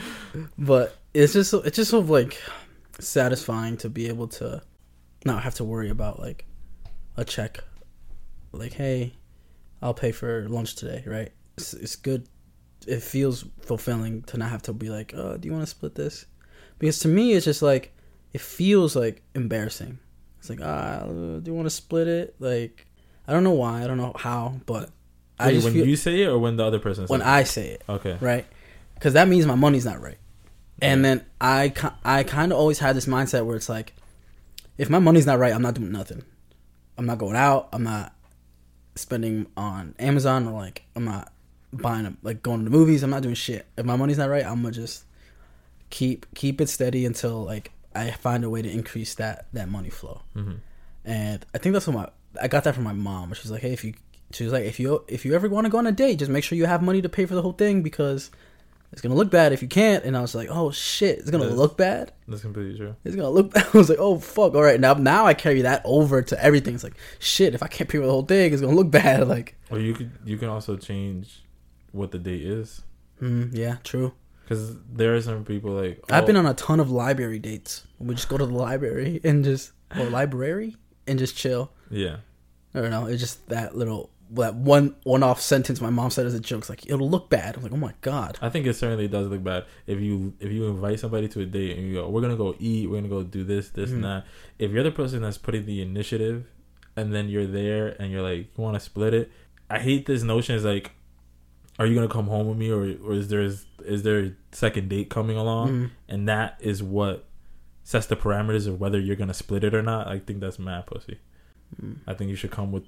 but 0.58 0.98
it's 1.14 1.32
just 1.32 1.54
it's 1.54 1.76
just 1.76 1.90
sort 1.90 2.04
of 2.04 2.10
like 2.10 2.38
satisfying 2.98 3.76
to 3.78 3.88
be 3.88 4.08
able 4.08 4.28
to 4.28 4.62
not 5.24 5.42
have 5.42 5.54
to 5.56 5.64
worry 5.64 5.90
about 5.90 6.20
like 6.20 6.44
a 7.16 7.24
check. 7.24 7.58
Like, 8.52 8.74
hey, 8.74 9.14
I'll 9.80 9.94
pay 9.94 10.12
for 10.12 10.46
lunch 10.48 10.76
today, 10.76 11.02
right? 11.06 11.32
It's, 11.56 11.74
it's 11.74 11.96
good. 11.96 12.28
It 12.86 13.02
feels 13.02 13.44
fulfilling 13.62 14.22
to 14.24 14.38
not 14.38 14.50
have 14.50 14.62
to 14.62 14.72
be 14.72 14.88
like, 14.88 15.12
oh, 15.16 15.36
do 15.36 15.46
you 15.46 15.52
want 15.52 15.64
to 15.64 15.70
split 15.70 15.94
this? 15.94 16.26
Because 16.78 16.98
to 17.00 17.08
me, 17.08 17.32
it's 17.32 17.44
just 17.44 17.62
like 17.62 17.94
it 18.32 18.40
feels 18.40 18.96
like 18.96 19.22
embarrassing. 19.34 19.98
It's 20.38 20.50
like, 20.50 20.60
ah, 20.62 21.04
do 21.06 21.42
you 21.44 21.54
want 21.54 21.66
to 21.66 21.70
split 21.70 22.08
it? 22.08 22.34
Like, 22.40 22.86
I 23.28 23.32
don't 23.32 23.44
know 23.44 23.52
why, 23.52 23.84
I 23.84 23.86
don't 23.86 23.98
know 23.98 24.12
how, 24.16 24.60
but 24.66 24.90
I 25.38 25.48
Wait, 25.48 25.54
just 25.54 25.64
when 25.64 25.74
feel 25.74 25.86
you 25.86 25.96
say 25.96 26.22
it 26.22 26.26
or 26.26 26.38
when 26.38 26.56
the 26.56 26.64
other 26.64 26.78
person 26.78 27.04
says 27.04 27.10
it. 27.10 27.12
when 27.12 27.20
it? 27.20 27.26
I 27.26 27.44
say 27.44 27.68
it, 27.68 27.84
okay. 27.88 28.16
right? 28.20 28.44
Because 28.94 29.12
that 29.12 29.28
means 29.28 29.46
my 29.46 29.54
money's 29.54 29.84
not 29.84 30.00
right. 30.00 30.18
And 30.80 31.04
then 31.04 31.24
I, 31.40 31.72
I 32.04 32.24
kind 32.24 32.50
of 32.50 32.58
always 32.58 32.80
had 32.80 32.96
this 32.96 33.06
mindset 33.06 33.46
where 33.46 33.54
it's 33.54 33.68
like, 33.68 33.94
if 34.78 34.90
my 34.90 34.98
money's 34.98 35.26
not 35.26 35.38
right, 35.38 35.52
I'm 35.52 35.62
not 35.62 35.74
doing 35.74 35.92
nothing. 35.92 36.24
I'm 36.98 37.06
not 37.06 37.18
going 37.18 37.36
out. 37.36 37.68
I'm 37.72 37.84
not 37.84 38.12
spending 38.96 39.46
on 39.56 39.94
Amazon 39.98 40.46
or 40.46 40.52
like 40.52 40.84
I'm 40.94 41.04
not 41.04 41.32
buying 41.72 42.06
a, 42.06 42.14
like 42.22 42.42
going 42.42 42.58
to 42.60 42.64
the 42.64 42.70
movies. 42.70 43.02
I'm 43.02 43.10
not 43.10 43.22
doing 43.22 43.34
shit. 43.34 43.66
If 43.76 43.84
my 43.86 43.96
money's 43.96 44.18
not 44.18 44.28
right, 44.28 44.44
I'm 44.44 44.56
gonna 44.62 44.72
just 44.72 45.04
keep 45.90 46.26
keep 46.34 46.60
it 46.60 46.68
steady 46.68 47.04
until 47.04 47.44
like 47.44 47.72
I 47.94 48.10
find 48.10 48.44
a 48.44 48.50
way 48.50 48.62
to 48.62 48.70
increase 48.70 49.14
that 49.16 49.46
that 49.52 49.68
money 49.68 49.90
flow. 49.90 50.22
hmm 50.34 50.54
And 51.04 51.44
I 51.54 51.58
think 51.58 51.72
that's 51.74 51.86
what 51.86 51.94
my 51.96 52.08
I 52.40 52.48
got 52.48 52.64
that 52.64 52.74
from 52.74 52.84
my 52.84 52.92
mom. 52.94 53.32
She's 53.34 53.50
like, 53.50 53.62
hey, 53.62 53.72
if 53.72 53.84
you 53.84 53.94
she 54.32 54.44
was 54.44 54.52
like, 54.52 54.64
if 54.64 54.80
you 54.80 55.04
if 55.08 55.24
you 55.24 55.34
ever 55.34 55.48
want 55.48 55.66
to 55.66 55.70
go 55.70 55.78
on 55.78 55.86
a 55.86 55.92
date, 55.92 56.18
just 56.18 56.30
make 56.30 56.44
sure 56.44 56.56
you 56.56 56.66
have 56.66 56.82
money 56.82 57.02
to 57.02 57.08
pay 57.08 57.26
for 57.26 57.34
the 57.34 57.42
whole 57.42 57.52
thing 57.52 57.82
because 57.82 58.30
it's 58.90 59.00
gonna 59.02 59.14
look 59.14 59.30
bad 59.30 59.52
if 59.52 59.60
you 59.60 59.68
can't. 59.68 60.04
And 60.04 60.16
I 60.16 60.20
was 60.22 60.34
like, 60.34 60.48
oh 60.50 60.70
shit, 60.70 61.18
it's 61.18 61.30
gonna 61.30 61.44
That's- 61.44 61.58
look 61.58 61.76
bad. 61.76 62.12
That's 62.28 62.40
completely 62.42 62.78
true. 62.78 62.96
It's 63.04 63.14
gonna 63.16 63.28
look. 63.30 63.52
bad. 63.54 63.66
I 63.74 63.76
was 63.76 63.90
like, 63.90 63.98
oh 63.98 64.18
fuck. 64.18 64.54
All 64.54 64.62
right, 64.62 64.80
now 64.80 64.94
now 64.94 65.26
I 65.26 65.34
carry 65.34 65.62
that 65.62 65.82
over 65.84 66.22
to 66.22 66.42
everything. 66.42 66.74
It's 66.74 66.84
like 66.84 66.96
shit. 67.18 67.54
If 67.54 67.62
I 67.62 67.66
can't 67.66 67.90
pay 67.90 67.98
for 67.98 68.06
the 68.06 68.10
whole 68.12 68.24
thing, 68.24 68.52
it's 68.54 68.62
gonna 68.62 68.74
look 68.74 68.90
bad. 68.90 69.28
Like, 69.28 69.54
Or 69.70 69.78
you 69.78 69.92
could 69.92 70.10
you 70.24 70.38
can 70.38 70.48
also 70.48 70.76
change 70.78 71.41
what 71.92 72.10
the 72.10 72.18
date 72.18 72.42
is 72.42 72.82
mm, 73.20 73.50
yeah, 73.52 73.76
true. 73.84 74.12
because 74.42 74.76
there 74.92 75.14
are 75.14 75.20
some 75.22 75.44
people 75.44 75.70
like 75.72 76.00
I've 76.10 76.24
oh, 76.24 76.26
been 76.26 76.36
on 76.36 76.46
a 76.46 76.54
ton 76.54 76.80
of 76.80 76.90
library 76.90 77.38
dates. 77.38 77.86
We 77.98 78.14
just 78.14 78.28
go 78.28 78.36
to 78.36 78.46
the 78.46 78.54
library 78.54 79.20
and 79.24 79.44
just 79.44 79.72
or 79.96 80.04
library 80.06 80.76
and 81.06 81.18
just 81.18 81.36
chill. 81.36 81.70
yeah 81.90 82.16
I 82.74 82.80
don't 82.80 82.90
know. 82.90 83.06
It's 83.06 83.20
just 83.20 83.48
that 83.50 83.76
little 83.76 84.10
that 84.30 84.54
one 84.54 84.96
one 85.02 85.22
off 85.22 85.42
sentence 85.42 85.78
my 85.82 85.90
mom 85.90 86.10
said 86.10 86.24
as 86.24 86.32
a 86.34 86.40
joke. 86.40 86.60
It's 86.60 86.70
like 86.70 86.86
it'll 86.86 87.10
look 87.10 87.28
bad. 87.28 87.56
I'm 87.56 87.62
like, 87.62 87.72
oh 87.72 87.76
my 87.76 87.92
god. 88.00 88.38
I 88.40 88.48
think 88.48 88.66
it 88.66 88.74
certainly 88.74 89.06
does 89.06 89.28
look 89.28 89.44
bad 89.44 89.66
if 89.86 90.00
you 90.00 90.32
if 90.40 90.50
you 90.50 90.66
invite 90.68 90.98
somebody 91.00 91.28
to 91.28 91.40
a 91.42 91.44
date 91.46 91.76
and 91.76 91.86
you 91.86 91.94
go, 91.94 92.08
we're 92.08 92.22
gonna 92.22 92.36
go 92.36 92.56
eat, 92.58 92.88
we're 92.88 92.96
gonna 92.96 93.08
go 93.08 93.22
do 93.22 93.44
this, 93.44 93.68
this, 93.68 93.90
Mhm. 93.90 93.94
and 93.96 94.04
that. 94.04 94.24
If 94.58 94.70
you're 94.70 94.82
the 94.84 94.90
person 94.90 95.20
that's 95.20 95.36
putting 95.36 95.66
the 95.66 95.82
initiative, 95.82 96.46
and 96.96 97.12
then 97.14 97.28
you're 97.28 97.46
there 97.46 97.88
and 98.00 98.10
you're 98.10 98.22
like, 98.22 98.38
you 98.56 98.64
want 98.64 98.74
to 98.74 98.80
split 98.80 99.12
it. 99.14 99.30
I 99.68 99.78
hate 99.78 100.06
this 100.06 100.22
notion. 100.22 100.54
Is 100.54 100.64
like, 100.64 100.92
are 101.78 101.86
you 101.86 101.94
gonna 101.94 102.08
come 102.08 102.26
home 102.26 102.46
with 102.48 102.58
me 102.58 102.70
or 102.70 102.82
or 103.04 103.12
is 103.14 103.28
there 103.28 103.40
is, 103.42 103.64
is 103.84 104.02
there 104.02 104.20
a 104.20 104.32
second 104.52 104.88
date 104.88 105.08
coming 105.10 105.36
along 105.36 105.68
Mhm. 105.68 105.90
and 106.08 106.28
that 106.28 106.56
is 106.60 106.82
what 106.82 107.24
sets 107.84 108.06
the 108.06 108.16
parameters 108.16 108.66
of 108.66 108.78
whether 108.80 109.00
you're 109.00 109.16
gonna 109.16 109.34
split 109.34 109.64
it 109.64 109.74
or 109.74 109.82
not 109.82 110.06
i 110.06 110.18
think 110.18 110.40
that's 110.40 110.58
mad 110.58 110.86
pussy 110.86 111.18
Mm. 111.82 111.96
i 112.06 112.12
think 112.14 112.28
you 112.28 112.36
should 112.36 112.50
come 112.50 112.70
with 112.70 112.84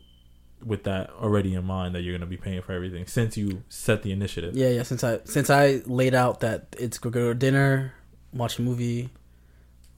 with 0.65 0.85
that 0.85 1.11
already 1.21 1.55
in 1.55 1.65
mind 1.65 1.95
that 1.95 2.03
you're 2.03 2.13
gonna 2.17 2.27
be 2.31 2.37
paying 2.37 2.61
for 2.63 2.73
everything 2.73 3.07
since 3.07 3.37
you 3.37 3.63
set 3.69 4.03
the 4.03 4.13
initiative 4.13 4.55
Yeah, 4.57 4.69
yeah. 4.69 4.83
Since 4.83 5.03
I 5.05 5.21
since 5.25 5.49
I 5.51 5.83
laid 5.87 6.15
out 6.15 6.41
that 6.41 6.75
it's 6.79 6.99
go 6.99 7.11
go 7.11 7.29
to 7.33 7.35
dinner, 7.35 7.93
watch 8.33 8.59
a 8.59 8.63
movie, 8.63 9.11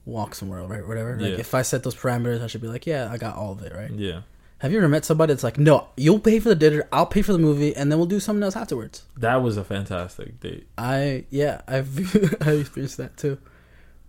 walk 0.05 0.35
somewhere, 0.35 0.63
right? 0.63 0.85
Whatever. 0.87 1.17
Like 1.19 1.33
Yeah. 1.33 1.37
if 1.39 1.53
I 1.53 1.61
set 1.61 1.83
those 1.83 1.95
parameters, 1.95 2.41
I 2.41 2.47
should 2.47 2.61
be 2.61 2.67
like, 2.67 2.85
yeah, 2.85 3.09
I 3.11 3.17
got 3.17 3.35
all 3.35 3.51
of 3.51 3.61
it, 3.61 3.73
right? 3.73 3.91
yeah 3.91 4.21
Have 4.59 4.71
you 4.71 4.79
ever 4.79 4.87
met 4.87 5.05
somebody 5.05 5.33
that's 5.33 5.43
like, 5.43 5.59
no, 5.59 5.89
you'll 5.95 6.19
pay 6.19 6.39
for 6.39 6.49
the 6.49 6.55
dinner, 6.55 6.87
I'll 6.91 7.05
pay 7.05 7.21
for 7.21 7.31
the 7.31 7.37
movie, 7.39 7.75
and 7.75 7.91
then 7.91 7.99
we'll 7.99 8.07
do 8.07 8.19
something 8.19 8.41
else 8.43 8.55
afterwards? 8.55 9.03
that 9.17 9.35
was 9.37 9.55
a 9.57 9.63
fantastic 9.63 10.39
date 10.39 10.67
I 10.77 11.25
yeah, 11.29 11.61
I've 11.67 11.97
I 12.47 12.51
experienced 12.51 12.97
that 12.97 13.17
too. 13.17 13.37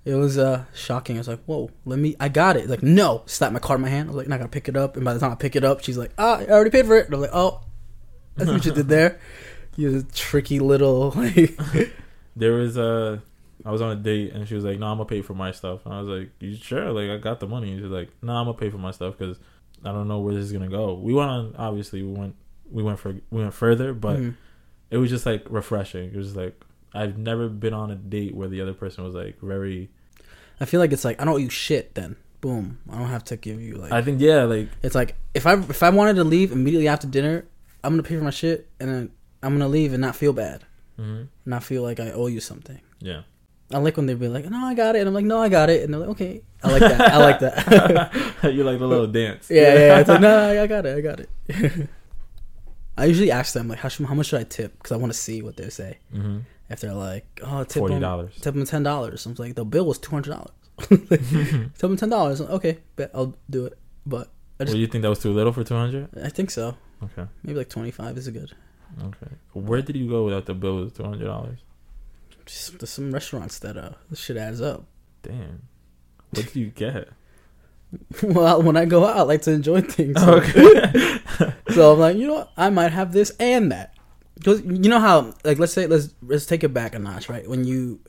It 0.04 0.14
was 0.14 0.38
uh 0.38 0.64
shocking. 0.74 1.16
I 1.16 1.20
was 1.20 1.28
like, 1.28 1.44
whoa, 1.44 1.70
let 1.84 1.98
me, 1.98 2.16
I 2.18 2.28
got 2.30 2.56
it. 2.56 2.68
Like, 2.68 2.82
no, 2.82 3.22
slap 3.26 3.52
my 3.52 3.58
card 3.58 3.78
in 3.78 3.82
my 3.82 3.88
hand. 3.90 4.08
I 4.08 4.12
was 4.12 4.16
like, 4.16 4.28
not 4.28 4.38
gonna 4.38 4.48
pick 4.48 4.68
it 4.68 4.76
up. 4.76 4.96
And 4.96 5.04
by 5.04 5.12
the 5.12 5.20
time 5.20 5.32
I 5.32 5.34
pick 5.34 5.54
it 5.54 5.64
up, 5.64 5.82
she's 5.82 5.98
like, 5.98 6.12
ah, 6.16 6.38
I 6.38 6.46
already 6.46 6.70
paid 6.70 6.86
for 6.86 6.96
it. 6.96 7.06
And 7.06 7.14
I'm 7.14 7.20
like, 7.20 7.30
oh, 7.34 7.60
that's 8.36 8.50
what 8.50 8.64
you 8.64 8.72
did 8.72 8.88
there. 8.88 9.18
You're 9.76 9.98
a 9.98 10.02
tricky 10.02 10.60
little 10.60 11.10
like. 11.16 11.56
there 12.34 12.52
was 12.52 12.76
a 12.76 13.22
I 13.64 13.70
was 13.70 13.82
on 13.82 13.90
a 13.90 13.96
date 13.96 14.32
and 14.32 14.48
she 14.48 14.54
was 14.54 14.64
like, 14.64 14.78
"No, 14.78 14.86
I'm 14.86 14.96
gonna 14.96 15.08
pay 15.08 15.20
for 15.20 15.34
my 15.34 15.52
stuff." 15.52 15.84
And 15.84 15.92
I 15.94 16.00
was 16.00 16.08
like, 16.08 16.30
"You 16.40 16.56
sure? 16.56 16.90
Like, 16.90 17.10
I 17.10 17.18
got 17.18 17.38
the 17.38 17.46
money." 17.46 17.72
And 17.72 17.80
she's 17.80 17.90
like, 17.90 18.08
"No, 18.22 18.32
I'm 18.32 18.46
gonna 18.46 18.56
pay 18.56 18.70
for 18.70 18.78
my 18.78 18.92
stuff 18.92 19.18
because 19.18 19.38
I 19.84 19.92
don't 19.92 20.08
know 20.08 20.18
where 20.20 20.34
this 20.34 20.44
is 20.44 20.52
gonna 20.52 20.68
go." 20.68 20.94
We 20.94 21.12
went 21.14 21.30
on. 21.30 21.54
Obviously, 21.56 22.02
we 22.02 22.12
went. 22.12 22.34
We 22.70 22.82
went 22.82 22.98
for. 22.98 23.12
We 23.30 23.40
went 23.42 23.54
further, 23.54 23.92
but 23.94 24.18
Mhm. 24.18 24.34
it 24.90 24.96
was 24.98 25.10
just 25.10 25.24
like 25.26 25.46
refreshing. 25.50 26.10
It 26.12 26.16
was 26.16 26.34
like 26.36 26.60
I've 26.94 27.18
never 27.18 27.48
been 27.48 27.74
on 27.74 27.90
a 27.90 27.94
date 27.96 28.34
where 28.34 28.48
the 28.48 28.60
other 28.60 28.74
person 28.74 29.04
was 29.04 29.14
like 29.14 29.40
very. 29.40 29.90
I 30.60 30.64
feel 30.64 30.80
like 30.80 30.92
it's 30.92 31.04
like 31.04 31.20
I 31.20 31.24
don't 31.24 31.34
owe 31.34 31.38
you 31.38 31.50
shit. 31.50 31.94
Then 31.94 32.16
boom, 32.40 32.78
I 32.90 32.98
don't 32.98 33.08
have 33.08 33.24
to 33.24 33.36
give 33.36 33.60
you 33.60 33.74
like. 33.76 33.92
I 33.92 34.02
think 34.02 34.20
yeah, 34.20 34.44
like 34.44 34.68
it's 34.82 34.94
like 34.94 35.16
if 35.34 35.46
I 35.46 35.54
if 35.54 35.82
I 35.82 35.90
wanted 35.90 36.14
to 36.16 36.24
leave 36.24 36.52
immediately 36.52 36.88
after 36.88 37.06
dinner, 37.06 37.44
I'm 37.84 37.92
gonna 37.92 38.02
pay 38.02 38.16
for 38.16 38.24
my 38.24 38.30
shit, 38.30 38.68
and 38.80 38.88
then 38.90 39.10
I'm 39.42 39.52
gonna 39.52 39.68
leave 39.68 39.92
and 39.92 40.00
not 40.00 40.16
feel 40.16 40.32
bad, 40.32 40.64
hmm 40.96 41.22
not 41.46 41.62
feel 41.62 41.82
like 41.82 42.00
I 42.00 42.10
owe 42.10 42.26
you 42.26 42.40
something. 42.40 42.80
yeah. 43.00 43.22
I 43.72 43.78
like 43.78 43.96
when 43.96 44.06
they 44.06 44.14
be 44.14 44.28
like, 44.28 44.48
"No, 44.48 44.58
I 44.64 44.74
got 44.74 44.96
it," 44.96 45.00
and 45.00 45.08
I'm 45.08 45.14
like, 45.14 45.26
"No, 45.26 45.40
I 45.42 45.48
got 45.50 45.68
it," 45.68 45.82
and 45.84 45.92
they're 45.92 46.00
like, 46.00 46.10
"Okay." 46.10 46.42
I 46.64 46.70
like 46.72 46.80
that. 46.80 47.00
I 47.12 47.18
like 47.18 47.38
that. 47.40 48.42
you 48.54 48.64
like 48.64 48.78
the 48.78 48.86
little 48.86 49.06
dance. 49.06 49.50
yeah, 49.50 49.74
yeah. 49.74 49.98
It's 50.00 50.08
like, 50.08 50.20
"No, 50.22 50.50
I 50.62 50.66
got 50.66 50.86
it. 50.86 50.96
I 50.96 51.00
got 51.02 51.20
it." 51.20 51.30
I 52.96 53.04
usually 53.04 53.30
ask 53.30 53.52
them 53.54 53.68
like, 53.68 53.78
"How, 53.78 53.88
should, 53.88 54.06
how 54.06 54.14
much 54.14 54.26
should 54.26 54.40
I 54.40 54.44
tip?" 54.44 54.76
Because 54.78 54.92
I 54.92 54.96
want 54.96 55.12
to 55.12 55.18
see 55.18 55.42
what 55.42 55.56
they 55.56 55.68
say. 55.70 55.98
hmm 56.10 56.38
If 56.70 56.80
they're 56.80 56.94
like, 56.94 57.26
"Oh, 57.44 57.62
tip 57.64 57.80
Forty 57.80 57.94
them, 57.94 58.02
dollars. 58.02 58.34
tip 58.40 58.54
them 58.54 58.64
ten 58.64 58.82
dollars," 58.82 59.26
I'm 59.26 59.34
like, 59.38 59.54
"The 59.54 59.64
bill 59.64 59.84
was 59.86 59.98
two 59.98 60.10
hundred 60.10 60.30
dollars." 60.32 60.52
tip 60.88 61.78
them 61.78 61.96
ten 61.96 62.08
dollars. 62.08 62.40
Okay, 62.40 62.78
bet 62.96 63.10
I'll 63.14 63.36
do 63.50 63.66
it. 63.66 63.78
But 64.06 64.28
I 64.58 64.64
Well, 64.64 64.66
just, 64.66 64.78
you 64.78 64.86
think 64.86 65.02
that 65.02 65.10
was 65.10 65.18
too 65.20 65.32
little 65.32 65.52
for 65.52 65.62
two 65.62 65.74
hundred? 65.76 66.08
I 66.22 66.30
think 66.30 66.50
so. 66.50 66.76
Okay. 67.02 67.26
Maybe 67.42 67.58
like 67.58 67.68
twenty 67.68 67.90
five 67.90 68.16
is 68.16 68.28
good. 68.30 68.50
Okay. 69.02 69.32
Where 69.52 69.82
did 69.82 69.94
you 69.96 70.08
go 70.08 70.24
without 70.24 70.46
the 70.46 70.54
bill 70.54 70.76
was 70.76 70.92
two 70.92 71.04
hundred 71.04 71.26
dollars? 71.26 71.58
Just, 72.48 72.78
there's 72.78 72.90
some 72.90 73.12
restaurants 73.12 73.58
that 73.58 73.76
uh, 73.76 73.90
this 74.08 74.20
shit 74.20 74.38
adds 74.38 74.62
up. 74.62 74.86
Damn. 75.22 75.62
What 76.30 76.52
do 76.52 76.60
you 76.60 76.68
get? 76.68 77.10
well, 78.22 78.62
when 78.62 78.76
I 78.76 78.86
go 78.86 79.04
out, 79.04 79.18
I 79.18 79.22
like 79.22 79.42
to 79.42 79.52
enjoy 79.52 79.82
things. 79.82 80.16
okay. 80.16 81.20
So 81.70 81.92
I'm 81.92 81.98
like, 81.98 82.16
you 82.16 82.26
know 82.26 82.34
what? 82.34 82.52
I 82.56 82.70
might 82.70 82.92
have 82.92 83.12
this 83.12 83.30
and 83.38 83.70
that. 83.70 83.94
Because 84.34 84.62
you 84.62 84.88
know 84.88 84.98
how, 84.98 85.34
like, 85.44 85.58
let's 85.58 85.72
say 85.72 85.86
let's 85.86 86.14
let's 86.22 86.46
take 86.46 86.64
it 86.64 86.70
back 86.70 86.94
a 86.94 86.98
notch, 86.98 87.28
right? 87.28 87.48
When 87.48 87.64
you, 87.64 88.00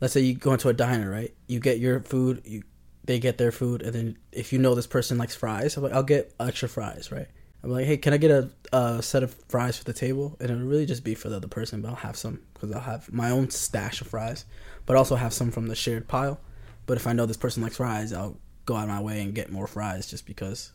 let's 0.00 0.14
say 0.14 0.22
you 0.22 0.34
go 0.34 0.52
into 0.52 0.70
a 0.70 0.72
diner, 0.72 1.10
right? 1.10 1.32
You 1.46 1.60
get 1.60 1.78
your 1.78 2.00
food, 2.00 2.42
you 2.44 2.62
they 3.04 3.18
get 3.18 3.36
their 3.38 3.52
food, 3.52 3.82
and 3.82 3.92
then 3.92 4.18
if 4.32 4.52
you 4.52 4.58
know 4.58 4.74
this 4.74 4.86
person 4.86 5.18
likes 5.18 5.36
fries, 5.36 5.76
I'm 5.76 5.82
like, 5.82 5.92
I'll 5.92 6.02
get 6.02 6.34
extra 6.40 6.68
fries, 6.68 7.12
right? 7.12 7.28
I'm 7.64 7.70
like, 7.70 7.86
hey, 7.86 7.96
can 7.96 8.12
I 8.12 8.18
get 8.18 8.30
a, 8.30 8.50
a 8.74 9.02
set 9.02 9.22
of 9.22 9.34
fries 9.48 9.78
for 9.78 9.84
the 9.84 9.94
table? 9.94 10.36
And 10.38 10.50
it'll 10.50 10.62
really 10.66 10.84
just 10.84 11.02
be 11.02 11.14
for 11.14 11.30
the 11.30 11.36
other 11.36 11.48
person, 11.48 11.80
but 11.80 11.88
I'll 11.88 11.94
have 11.94 12.16
some 12.16 12.40
because 12.52 12.70
I'll 12.70 12.80
have 12.82 13.10
my 13.10 13.30
own 13.30 13.48
stash 13.48 14.02
of 14.02 14.08
fries, 14.08 14.44
but 14.84 14.96
also 14.96 15.16
have 15.16 15.32
some 15.32 15.50
from 15.50 15.68
the 15.68 15.74
shared 15.74 16.06
pile. 16.06 16.38
But 16.84 16.98
if 16.98 17.06
I 17.06 17.14
know 17.14 17.24
this 17.24 17.38
person 17.38 17.62
likes 17.62 17.78
fries, 17.78 18.12
I'll 18.12 18.36
go 18.66 18.76
out 18.76 18.82
of 18.82 18.90
my 18.90 19.00
way 19.00 19.22
and 19.22 19.34
get 19.34 19.50
more 19.50 19.66
fries 19.66 20.06
just 20.06 20.26
because 20.26 20.72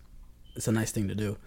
it's 0.55 0.67
a 0.67 0.71
nice 0.71 0.91
thing 0.91 1.07
to 1.09 1.15
do. 1.15 1.37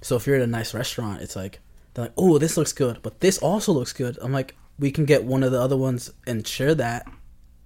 So 0.00 0.14
if 0.14 0.28
you're 0.28 0.36
at 0.36 0.42
a 0.42 0.46
nice 0.46 0.72
restaurant, 0.74 1.22
it's 1.22 1.34
like 1.34 1.58
they're 1.94 2.04
like, 2.04 2.14
"Oh, 2.16 2.38
this 2.38 2.56
looks 2.56 2.72
good, 2.72 3.00
but 3.02 3.18
this 3.18 3.38
also 3.38 3.72
looks 3.72 3.92
good." 3.92 4.16
I'm 4.22 4.32
like, 4.32 4.54
"We 4.78 4.92
can 4.92 5.06
get 5.06 5.24
one 5.24 5.42
of 5.42 5.50
the 5.50 5.60
other 5.60 5.76
ones 5.76 6.12
and 6.24 6.46
share 6.46 6.74
that, 6.76 7.10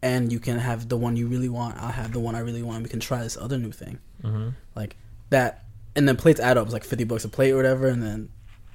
and 0.00 0.32
you 0.32 0.40
can 0.40 0.60
have 0.60 0.88
the 0.88 0.96
one 0.96 1.16
you 1.16 1.26
really 1.26 1.50
want. 1.50 1.76
I'll 1.76 1.92
have 1.92 2.12
the 2.12 2.20
one 2.20 2.34
I 2.34 2.40
really 2.40 2.62
want. 2.62 2.82
We 2.84 2.88
can 2.88 3.00
try 3.00 3.22
this 3.22 3.36
other 3.36 3.58
new 3.58 3.72
thing, 3.72 3.98
hmm 4.22 4.48
like 4.74 4.96
that." 5.28 5.64
And 5.96 6.06
then 6.08 6.16
plates 6.16 6.38
add 6.40 6.56
up. 6.56 6.64
It's 6.66 6.72
like 6.72 6.84
fifty 6.84 7.04
bucks 7.04 7.24
a 7.24 7.28
plate 7.28 7.50
or 7.52 7.56
whatever, 7.56 7.86
and 7.88 8.02
then 8.02 8.28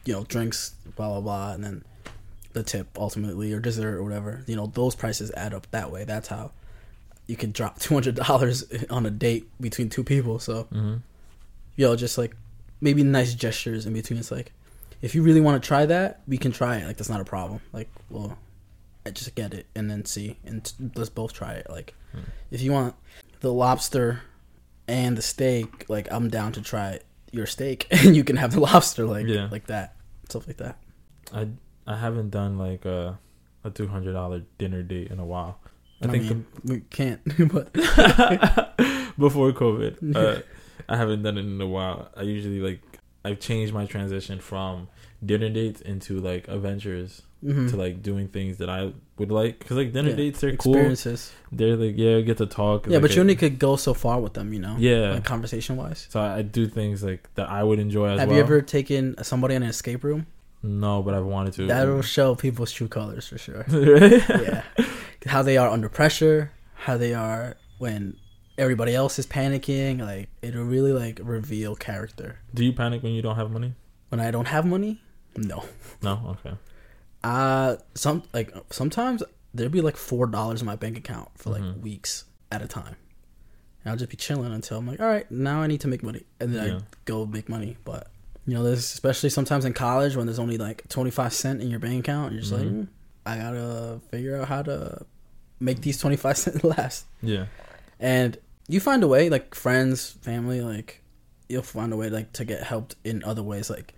you 0.06 0.14
know 0.14 0.24
drinks, 0.26 0.76
blah 0.96 1.08
blah 1.10 1.22
blah, 1.22 1.54
and 1.54 1.64
then 1.64 1.84
the 2.54 2.64
tip 2.64 2.88
ultimately 3.00 3.52
or 3.54 3.60
dessert 3.60 3.96
or 3.96 4.04
whatever. 4.04 4.44
You 4.48 4.56
know 4.56 4.68
those 4.68 4.96
prices 4.96 5.32
add 5.38 5.54
up 5.54 5.70
that 5.72 5.92
way. 5.92 6.04
That's 6.04 6.28
how 6.28 6.52
you 7.28 7.36
can 7.38 7.52
drop 7.52 7.80
two 7.80 7.94
hundred 7.94 8.16
dollars 8.16 8.66
on 8.90 9.06
a 9.06 9.10
date 9.12 9.50
between 9.62 9.90
two 9.90 10.04
people. 10.04 10.40
So 10.40 10.64
hmm 10.64 10.96
yo, 11.76 11.96
just 11.96 12.18
like 12.18 12.36
maybe 12.82 13.04
nice 13.04 13.34
gestures 13.34 13.86
in 13.86 13.94
between. 13.94 14.20
It's 14.20 14.30
like, 14.32 14.52
if 15.02 15.16
you 15.16 15.24
really 15.24 15.42
want 15.42 15.62
to 15.62 15.66
try 15.68 15.86
that, 15.88 16.22
we 16.28 16.38
can 16.38 16.52
try 16.52 16.78
it. 16.78 16.86
Like 16.86 16.98
that's 16.98 17.10
not 17.10 17.22
a 17.22 17.26
problem. 17.26 17.62
Like, 17.72 17.90
well, 18.10 18.38
I 19.06 19.10
just 19.12 19.34
get 19.36 19.54
it 19.54 19.66
and 19.76 19.90
then 19.90 20.06
see, 20.06 20.38
and 20.46 20.64
t- 20.66 20.92
let's 20.96 21.10
both 21.10 21.34
try 21.34 21.54
it. 21.54 21.68
Like, 21.70 21.94
Hmm. 22.12 22.20
if 22.52 22.62
you 22.62 22.72
want 22.72 22.94
the 23.40 23.52
lobster 23.52 24.22
and 24.88 25.18
the 25.18 25.22
steak, 25.22 25.86
like 25.90 26.08
I'm 26.12 26.30
down 26.30 26.52
to 26.54 26.62
try 26.62 27.00
your 27.32 27.46
steak, 27.46 27.88
and 27.92 28.16
you 28.16 28.24
can 28.24 28.36
have 28.38 28.52
the 28.52 28.60
lobster, 28.60 29.06
like 29.06 29.28
Yeah. 29.28 29.48
like 29.52 29.68
that, 29.68 29.96
stuff 30.30 30.48
like 30.48 30.58
that. 30.58 30.78
I 31.34 31.50
I 31.86 31.98
haven't 31.98 32.30
done 32.30 32.58
like 32.58 32.86
a 32.86 33.20
a 33.64 33.70
two 33.70 33.88
hundred 33.88 34.14
dollar 34.14 34.44
dinner 34.58 34.84
date 34.84 35.10
in 35.10 35.20
a 35.20 35.26
while. 35.26 35.60
I, 36.02 36.08
I, 36.08 36.10
think 36.12 36.24
mean, 36.24 36.46
we 36.66 36.80
can't, 36.82 37.22
but 37.54 37.72
before 39.18 39.52
COVID, 39.54 40.16
uh, 40.16 40.42
I 40.90 40.98
haven't 40.98 41.24
done 41.24 41.38
it 41.38 41.46
in 41.46 41.62
a 41.62 41.68
while. 41.68 42.10
I 42.16 42.24
usually 42.24 42.60
like 42.60 42.82
I've 43.24 43.40
changed 43.40 43.74
my 43.74 43.86
transition 43.86 44.40
from 44.40 44.90
dinner 45.26 45.50
dates 45.50 45.80
into 45.82 46.20
like 46.20 46.48
adventures 46.50 47.22
mhm. 47.44 47.70
to 47.70 47.78
like 47.78 48.02
doing 48.02 48.28
things 48.28 48.58
that 48.58 48.70
I 48.70 48.94
would 49.18 49.32
like 49.32 49.60
because 49.60 49.78
like 49.78 49.94
dinner 49.94 50.10
Yeah. 50.10 50.16
dates 50.16 50.42
they're 50.42 50.56
cool. 50.56 50.74
experiences. 50.74 51.32
They're 51.52 51.76
like 51.76 51.96
yeah, 51.98 52.22
get 52.22 52.38
to 52.38 52.46
talk. 52.46 52.88
Yeah, 52.88 52.94
like, 52.94 53.04
but 53.04 53.16
you 53.16 53.22
only 53.22 53.36
could 53.36 53.60
go 53.60 53.76
so 53.76 53.94
far 53.94 54.20
with 54.20 54.34
them, 54.34 54.54
you 54.54 54.60
know. 54.60 54.76
yeah. 54.80 55.14
like 55.14 55.24
conversation 55.24 55.76
wise. 55.76 56.08
so 56.10 56.20
I, 56.20 56.38
I 56.38 56.42
do 56.42 56.68
things 56.68 57.04
like 57.04 57.30
that 57.36 57.50
I 57.50 57.64
would 57.64 57.80
enjoy 57.80 58.06
as 58.06 58.12
well. 58.12 58.20
Have 58.20 58.30
well. 58.30 58.38
you 58.38 58.44
ever 58.44 58.62
taken 58.62 59.16
somebody 59.24 59.56
on 59.56 59.64
an 59.64 59.70
escape 59.70 60.04
room? 60.04 60.26
No, 60.64 61.04
but 61.04 61.14
I've 61.14 61.26
wanted 61.26 61.54
to. 61.56 61.68
That'll 61.68 62.02
show 62.02 62.36
people's 62.36 62.72
true 62.72 62.88
colors 62.88 63.28
for 63.28 63.38
sure. 63.38 63.66
Really? 63.70 64.20
yeah, 64.30 64.64
how 65.26 65.42
they 65.44 65.58
are 65.58 65.70
under 65.70 65.90
pressure, 65.90 66.54
how 66.76 66.96
they 66.98 67.14
are 67.14 67.58
when 67.80 68.16
everybody 68.58 68.96
else 68.96 69.20
is 69.20 69.28
panicking. 69.28 70.00
Like 70.00 70.30
it'll 70.42 70.64
really 70.64 70.94
like 70.94 71.20
reveal 71.22 71.76
character. 71.76 72.40
Do 72.54 72.64
you 72.64 72.72
panic 72.72 73.04
when 73.04 73.12
you 73.12 73.22
don't 73.22 73.36
have 73.36 73.52
money? 73.52 73.74
When 74.10 74.22
I 74.22 74.32
don't 74.32 74.48
have 74.48 74.66
money, 74.66 75.02
no. 75.36 75.66
No. 76.02 76.38
Okay. 76.46 76.56
Uh 77.24 77.78
some 77.96 78.24
like 78.34 78.54
sometimes 78.72 79.24
there'd 79.54 79.72
be 79.72 79.82
like 79.82 79.96
four 79.98 80.28
dollars 80.28 80.62
in 80.62 80.66
my 80.66 80.76
bank 80.76 80.98
account 80.98 81.30
for 81.38 81.52
like 81.52 81.62
Mhm. 81.62 81.82
weeks 81.82 82.26
at 82.52 82.62
a 82.62 82.68
time. 82.68 82.96
And 83.84 83.92
I'll 83.92 83.98
just 83.98 84.10
be 84.12 84.18
chilling 84.18 84.52
until 84.54 84.78
I'm 84.78 84.88
like, 84.88 85.00
all 85.00 85.08
right, 85.08 85.30
now 85.32 85.62
I 85.62 85.68
need 85.68 85.82
to 85.82 85.88
make 85.88 86.04
money, 86.04 86.24
and 86.40 86.54
then 86.56 86.68
Yeah. 86.68 86.78
I 86.78 86.82
go 87.06 87.26
make 87.26 87.50
money. 87.50 87.78
But 87.86 88.08
you 88.46 88.54
know, 88.56 88.64
there's 88.64 88.80
especially 88.80 89.30
sometimes 89.30 89.64
in 89.64 89.74
college 89.74 90.16
when 90.18 90.26
there's 90.26 90.40
only 90.40 90.58
like 90.58 90.88
25 90.90 91.34
cent 91.34 91.62
in 91.62 91.70
your 91.70 91.80
bank 91.80 92.00
account, 92.02 92.34
you're 92.34 92.42
just 92.42 92.54
like, 92.54 92.64
Mhm. 92.64 92.82
"Mm, 92.84 92.88
I 93.26 93.38
gotta 93.38 94.02
figure 94.12 94.36
out 94.38 94.48
how 94.50 94.62
to 94.64 95.06
make 95.62 95.82
these 95.82 95.98
25 95.98 96.38
cent 96.44 96.62
last. 96.64 97.06
Yeah. 97.22 97.46
And 98.02 98.38
you 98.68 98.82
find 98.82 99.02
a 99.04 99.08
way, 99.08 99.30
like 99.30 99.56
friends, 99.56 100.12
family, 100.22 100.60
like 100.62 101.02
you'll 101.48 101.62
find 101.62 101.94
a 101.94 101.96
way 101.98 102.10
like 102.10 102.34
to 102.34 102.44
get 102.44 102.64
helped 102.64 102.96
in 103.06 103.24
other 103.24 103.44
ways. 103.44 103.70
Like 103.70 103.94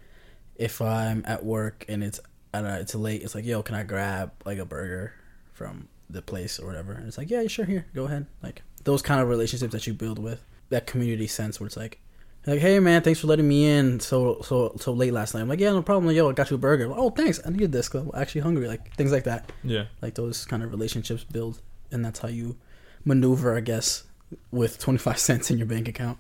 if 0.56 0.80
I'm 0.82 1.24
at 1.26 1.44
work 1.44 1.86
and 1.88 2.04
it's 2.04 2.20
I 2.56 2.62
don't 2.62 2.72
know, 2.72 2.80
it's 2.80 2.96
late, 2.96 3.22
it's 3.24 3.36
like, 3.36 3.46
yo, 3.46 3.62
can 3.64 3.76
I 3.76 3.84
grab 3.84 4.32
like 4.46 4.58
a 4.58 4.66
burger 4.66 5.14
from 5.54 5.88
the 6.10 6.22
place 6.22 6.60
or 6.60 6.66
whatever? 6.68 6.94
And 6.94 7.08
it's 7.08 7.18
like, 7.18 7.30
yeah, 7.30 7.42
you 7.42 7.50
sure, 7.50 7.66
here, 7.66 7.86
go 7.94 8.06
ahead. 8.06 8.26
Like 8.42 8.62
those 8.84 9.02
kind 9.02 9.22
of 9.22 9.28
relationships 9.28 9.74
that 9.74 9.88
you 9.88 9.94
build 9.94 10.20
with 10.20 10.44
that 10.70 10.88
community 10.88 11.28
sense 11.28 11.60
where 11.60 11.68
it's 11.68 11.78
like, 11.78 12.00
like, 12.48 12.60
hey 12.60 12.80
man, 12.80 13.02
thanks 13.02 13.20
for 13.20 13.26
letting 13.28 13.48
me 13.48 13.66
in 13.68 14.00
so 14.00 14.40
so 14.44 14.76
so 14.80 14.94
late 14.94 15.12
last 15.14 15.34
night. 15.34 15.42
I'm 15.42 15.50
like, 15.50 15.60
yeah, 15.60 15.72
no 15.72 15.82
problem. 15.82 16.06
Like, 16.06 16.16
yo, 16.16 16.30
I 16.30 16.34
got 16.34 16.52
you 16.52 16.56
a 16.56 16.60
burger. 16.60 16.92
oh, 16.96 17.10
thanks. 17.10 17.40
I 17.46 17.50
needed 17.50 17.72
this 17.72 17.90
'cause 17.90 18.04
I'm 18.04 18.12
actually 18.22 18.42
hungry. 18.42 18.68
Like 18.68 18.94
things 18.96 19.12
like 19.12 19.24
that 19.24 19.52
Yeah. 19.64 19.86
like 20.02 20.14
those 20.14 20.46
kind 20.46 20.62
of 20.64 20.70
relationships 20.72 21.24
build 21.24 21.60
and 21.92 22.06
that's 22.06 22.20
how 22.20 22.28
you 22.28 22.56
maneuver 23.04 23.56
i 23.56 23.60
guess 23.60 24.04
with 24.52 24.80
25 24.80 25.18
cents 25.28 25.52
in 25.52 25.58
your 25.60 25.68
bank 25.68 25.88
account 25.88 26.18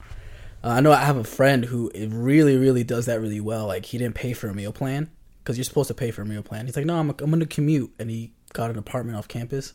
uh, 0.63 0.67
i 0.69 0.79
know 0.79 0.91
i 0.91 1.03
have 1.03 1.17
a 1.17 1.23
friend 1.23 1.65
who 1.65 1.89
really 2.09 2.55
really 2.57 2.83
does 2.83 3.07
that 3.07 3.19
really 3.19 3.39
well 3.39 3.65
like 3.67 3.85
he 3.85 3.97
didn't 3.97 4.13
pay 4.15 4.31
for 4.33 4.47
a 4.47 4.53
meal 4.53 4.71
plan 4.71 5.09
because 5.45 5.57
you're 5.57 5.63
supposed 5.63 5.89
to 5.89 5.93
pay 5.93 6.09
for 6.09 6.23
a 6.23 6.25
meal 6.25 6.41
plan. 6.41 6.65
He's 6.65 6.75
like, 6.75 6.87
no, 6.87 6.97
I'm 6.97 7.11
I'm 7.11 7.29
gonna 7.29 7.45
commute, 7.45 7.93
and 7.99 8.09
he 8.09 8.33
got 8.53 8.71
an 8.71 8.77
apartment 8.79 9.15
off 9.17 9.27
campus, 9.27 9.73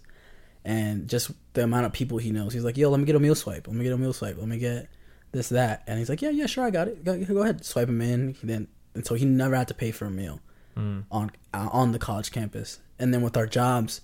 and 0.65 1.09
just 1.09 1.31
the 1.55 1.63
amount 1.63 1.87
of 1.87 1.93
people 1.93 2.19
he 2.19 2.33
knows, 2.33 2.53
he's 2.53 2.65
like, 2.65 2.77
yo, 2.77 2.91
let 2.91 2.99
me 3.01 3.07
get 3.07 3.15
a 3.17 3.21
meal 3.21 3.37
swipe. 3.37 3.67
Let 3.69 3.77
me 3.77 3.85
get 3.85 3.93
a 3.93 3.97
meal 3.97 4.13
swipe. 4.13 4.37
Let 4.37 4.49
me 4.49 4.59
get 4.59 4.89
this 5.33 5.51
that, 5.51 5.85
and 5.87 5.99
he's 5.99 6.09
like, 6.09 6.21
yeah, 6.21 6.31
yeah, 6.31 6.47
sure, 6.47 6.65
I 6.65 6.71
got 6.71 6.89
it. 6.89 7.05
Go, 7.05 7.23
go 7.25 7.43
ahead, 7.43 7.65
swipe 7.65 7.89
him 7.89 8.01
in. 8.03 8.35
He 8.35 8.47
then 8.47 8.67
and 8.95 9.07
so 9.07 9.15
he 9.15 9.25
never 9.25 9.55
had 9.55 9.69
to 9.69 9.75
pay 9.75 9.93
for 9.93 10.07
a 10.07 10.11
meal 10.11 10.41
Mm. 10.77 11.05
on 11.11 11.33
uh, 11.53 11.69
on 11.73 11.91
the 11.91 11.99
college 11.99 12.31
campus. 12.31 12.79
And 12.99 13.13
then 13.13 13.23
with 13.23 13.37
our 13.37 13.47
jobs, 13.47 14.03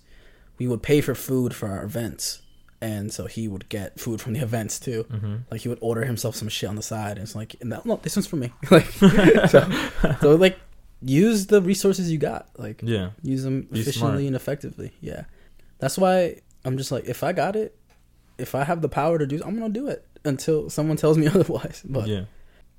we 0.57 0.67
would 0.67 0.83
pay 0.83 0.99
for 0.99 1.15
food 1.15 1.55
for 1.55 1.69
our 1.69 1.81
events, 1.83 2.41
and 2.81 3.11
so 3.11 3.25
he 3.25 3.47
would 3.47 3.69
get 3.69 3.99
food 3.99 4.19
from 4.21 4.33
the 4.33 4.39
events 4.49 4.77
too. 4.79 5.05
Mm-hmm. 5.09 5.35
Like 5.49 5.61
he 5.61 5.69
would 5.69 5.77
order 5.81 6.03
himself 6.03 6.35
some 6.35 6.49
shit 6.49 6.69
on 6.69 6.75
the 6.75 6.81
side, 6.81 7.11
and 7.17 7.21
it's 7.21 7.35
like, 7.35 7.55
no, 7.63 7.81
no 7.85 7.95
this 8.03 8.15
one's 8.17 8.27
for 8.27 8.35
me. 8.35 8.51
like, 8.71 8.85
so, 8.91 9.69
so 10.19 10.35
like, 10.35 10.59
use 11.01 11.47
the 11.47 11.61
resources 11.61 12.11
you 12.11 12.17
got. 12.17 12.49
Like, 12.57 12.81
Yeah. 12.83 13.11
use 13.21 13.43
them 13.43 13.61
Be 13.71 13.81
efficiently 13.81 14.09
smart. 14.11 14.21
and 14.23 14.35
effectively. 14.35 14.91
Yeah, 15.01 15.23
that's 15.79 15.97
why 15.97 16.41
I'm 16.65 16.77
just 16.77 16.91
like, 16.91 17.05
if 17.05 17.23
I 17.23 17.33
got 17.33 17.55
it, 17.55 17.77
if 18.37 18.55
I 18.55 18.63
have 18.63 18.81
the 18.81 18.89
power 18.89 19.17
to 19.17 19.25
do, 19.27 19.41
I'm 19.45 19.55
gonna 19.57 19.69
do 19.73 19.87
it 19.87 20.05
until 20.25 20.69
someone 20.69 20.97
tells 20.97 21.17
me 21.17 21.27
otherwise. 21.33 21.81
But 21.85 22.07
yeah. 22.07 22.25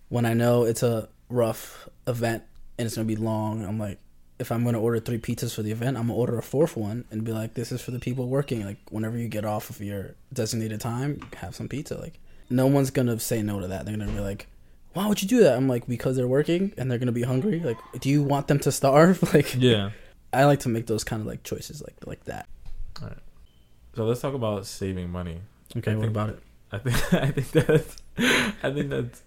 when 0.09 0.25
I 0.27 0.35
know 0.35 0.65
it's 0.65 0.83
a 0.83 1.09
rough 1.29 1.89
event 2.07 2.43
and 2.79 2.87
it's 2.87 2.95
gonna 2.97 3.07
be 3.07 3.17
long, 3.17 3.65
I'm 3.65 3.79
like, 3.79 3.99
if 4.39 4.53
I'm 4.53 4.65
gonna 4.65 4.81
order 4.81 5.01
three 5.01 5.19
pizzas 5.19 5.55
for 5.55 5.63
the 5.63 5.73
event, 5.73 5.97
I'm 5.97 6.05
gonna 6.09 6.15
order 6.15 6.39
a 6.39 6.43
fourth 6.43 6.77
one 6.77 7.05
and 7.11 7.25
be 7.25 7.33
like, 7.33 7.55
this 7.55 7.73
is 7.73 7.81
for 7.81 7.91
the 7.91 7.99
people 7.99 8.29
working. 8.29 8.65
Like 8.65 8.79
whenever 8.91 9.19
you 9.19 9.29
get 9.29 9.45
off 9.45 9.69
of 9.71 9.81
your 9.81 10.15
designated 10.33 10.81
time, 10.81 11.21
have 11.37 11.55
some 11.57 11.69
pizza. 11.69 11.97
Like 11.99 12.19
no 12.51 12.67
one's 12.67 12.91
gonna 12.91 13.19
say 13.19 13.43
no 13.43 13.59
to 13.61 13.67
that. 13.69 13.85
They're 13.85 13.97
gonna 13.97 14.13
be 14.13 14.21
like, 14.21 14.47
why 14.95 15.07
would 15.07 15.23
you 15.23 15.29
do 15.29 15.41
that? 15.45 15.57
I'm 15.57 15.69
like, 15.69 15.87
because 15.87 16.17
they're 16.17 16.27
working 16.29 16.73
and 16.77 16.91
they're 16.91 16.99
gonna 16.99 17.13
be 17.13 17.23
hungry. 17.23 17.61
Like, 17.61 17.79
do 18.01 18.09
you 18.09 18.23
want 18.23 18.49
them 18.49 18.59
to 18.61 18.73
starve? 18.73 19.23
Like, 19.35 19.55
Yeah. 19.57 19.91
I 20.33 20.45
like 20.45 20.61
to 20.61 20.69
make 20.69 20.87
those 20.87 21.05
kind 21.05 21.21
of 21.23 21.27
like 21.27 21.43
choices 21.43 21.81
like 21.83 21.97
like 22.07 22.25
that. 22.25 22.47
All 23.01 23.09
right. 23.09 23.19
So 23.97 24.05
let's 24.05 24.21
talk 24.21 24.35
about 24.35 24.67
saving 24.67 25.11
money. 25.11 25.41
Okay, 25.77 25.93
I 25.93 25.95
what 25.95 26.03
think- 26.03 26.11
about 26.13 26.31
it? 26.31 26.43
I 26.73 26.79
think 26.79 27.15
I 27.15 27.31
think 27.31 27.51
that's 27.51 27.97
I 28.63 28.71
think 28.73 28.91
that's 28.91 29.23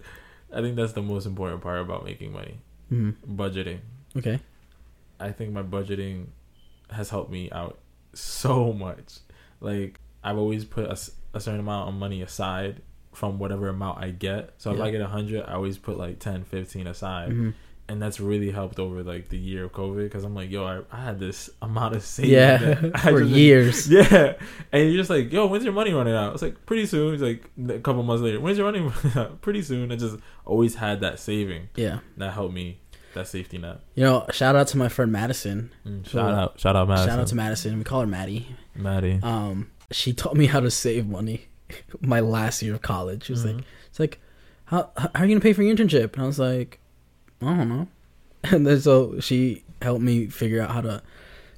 I 0.52 0.60
think 0.60 0.76
that's 0.76 0.92
the 0.92 1.02
most 1.02 1.26
important 1.26 1.60
part 1.62 1.80
about 1.80 2.04
making 2.04 2.32
money. 2.32 2.58
Mm-hmm. 2.92 3.34
Budgeting. 3.40 3.78
Okay. 4.16 4.38
I 5.18 5.32
think 5.32 5.52
my 5.52 5.62
budgeting 5.62 6.26
has 6.90 7.10
helped 7.10 7.30
me 7.32 7.50
out 7.50 7.78
so 8.14 8.72
much. 8.72 9.18
Like 9.60 9.98
I've 10.22 10.38
always 10.38 10.64
put 10.64 10.84
a 10.88 11.40
certain 11.40 11.60
amount 11.60 11.88
of 11.88 11.94
money 11.96 12.22
aside 12.22 12.82
from 13.12 13.38
whatever 13.38 13.68
amount 13.68 13.98
I 13.98 14.10
get. 14.10 14.54
So 14.58 14.72
if 14.74 14.80
I 14.80 14.90
get 14.90 15.00
a 15.00 15.06
hundred, 15.06 15.44
I 15.46 15.54
always 15.54 15.78
put 15.78 15.98
like 15.98 16.18
10, 16.18 16.44
15 16.44 16.86
aside. 16.86 17.30
hmm 17.30 17.50
And 17.88 18.00
that's 18.00 18.20
really 18.20 18.50
helped 18.50 18.78
over 18.78 19.02
like 19.02 19.28
the 19.28 19.36
year 19.36 19.64
of 19.64 19.72
COVID 19.72 20.04
because 20.04 20.24
I'm 20.24 20.34
like, 20.34 20.50
yo, 20.50 20.64
I, 20.64 20.80
I 20.90 21.04
had 21.04 21.18
this 21.18 21.50
amount 21.60 21.94
of 21.96 22.02
savings. 22.02 22.32
Yeah, 22.32 22.74
for 23.10 23.20
just- 23.20 23.30
years. 23.30 23.90
Yeah. 23.90 24.34
And 24.72 24.88
you're 24.88 24.96
just 25.02 25.10
like, 25.10 25.30
yo, 25.32 25.46
when's 25.46 25.64
your 25.64 25.74
money 25.74 25.92
running 25.92 26.14
out? 26.14 26.32
It's 26.32 26.42
like 26.42 26.64
pretty 26.64 26.86
soon. 26.86 27.12
It's 27.14 27.22
like 27.22 27.50
a 27.76 27.80
couple 27.80 28.02
months 28.02 28.22
later. 28.22 28.40
When's 28.40 28.56
your 28.56 28.70
money 28.72 28.80
running 29.04 29.18
out? 29.18 29.40
Pretty 29.42 29.60
soon. 29.62 29.92
I 29.92 29.96
just 29.96 30.16
always 30.46 30.74
had 30.76 31.00
that 31.00 31.18
saving 31.18 31.68
Yeah. 31.74 31.98
that 32.16 32.32
helped 32.32 32.54
me, 32.54 32.78
that 33.14 33.26
safety 33.26 33.58
net. 33.58 33.80
You 33.94 34.04
know, 34.04 34.26
shout 34.32 34.56
out 34.56 34.68
to 34.68 34.78
my 34.78 34.88
friend 34.88 35.12
Madison. 35.12 35.70
Mm, 35.86 36.04
Cool. 36.04 36.12
shout 36.22 36.32
out, 36.34 36.60
shout 36.60 36.76
out, 36.76 36.88
Madison. 36.88 37.08
Shout 37.10 37.18
out 37.18 37.26
to 37.26 37.34
Madison. 37.34 37.76
We 37.78 37.84
call 37.84 38.00
her 38.00 38.06
Maddie. 38.06 38.46
Maddie. 38.74 39.20
Um, 39.22 39.70
she 39.90 40.14
taught 40.14 40.34
me 40.36 40.46
how 40.46 40.60
to 40.60 40.70
save 40.70 41.06
money. 41.06 41.48
My 42.00 42.20
last 42.20 42.62
year 42.62 42.74
of 42.74 42.82
college. 42.82 43.24
She 43.24 43.32
was 43.32 43.44
like, 43.44 43.56
Mhm. 43.56 43.64
"It's 43.88 44.00
like, 44.00 44.20
how 44.66 44.90
how 44.96 45.10
are 45.14 45.26
you 45.26 45.34
gonna 45.34 45.40
pay 45.40 45.52
for 45.52 45.62
your 45.62 45.74
internship?" 45.74 46.14
And 46.14 46.22
I 46.22 46.26
was 46.26 46.38
like, 46.38 46.78
"I 47.40 47.56
don't 47.56 47.68
know." 47.68 47.88
And 48.44 48.66
then 48.66 48.80
so 48.80 49.20
she 49.20 49.62
helped 49.80 50.02
me 50.02 50.26
figure 50.26 50.60
out 50.60 50.70
how 50.72 50.80
to 50.80 51.02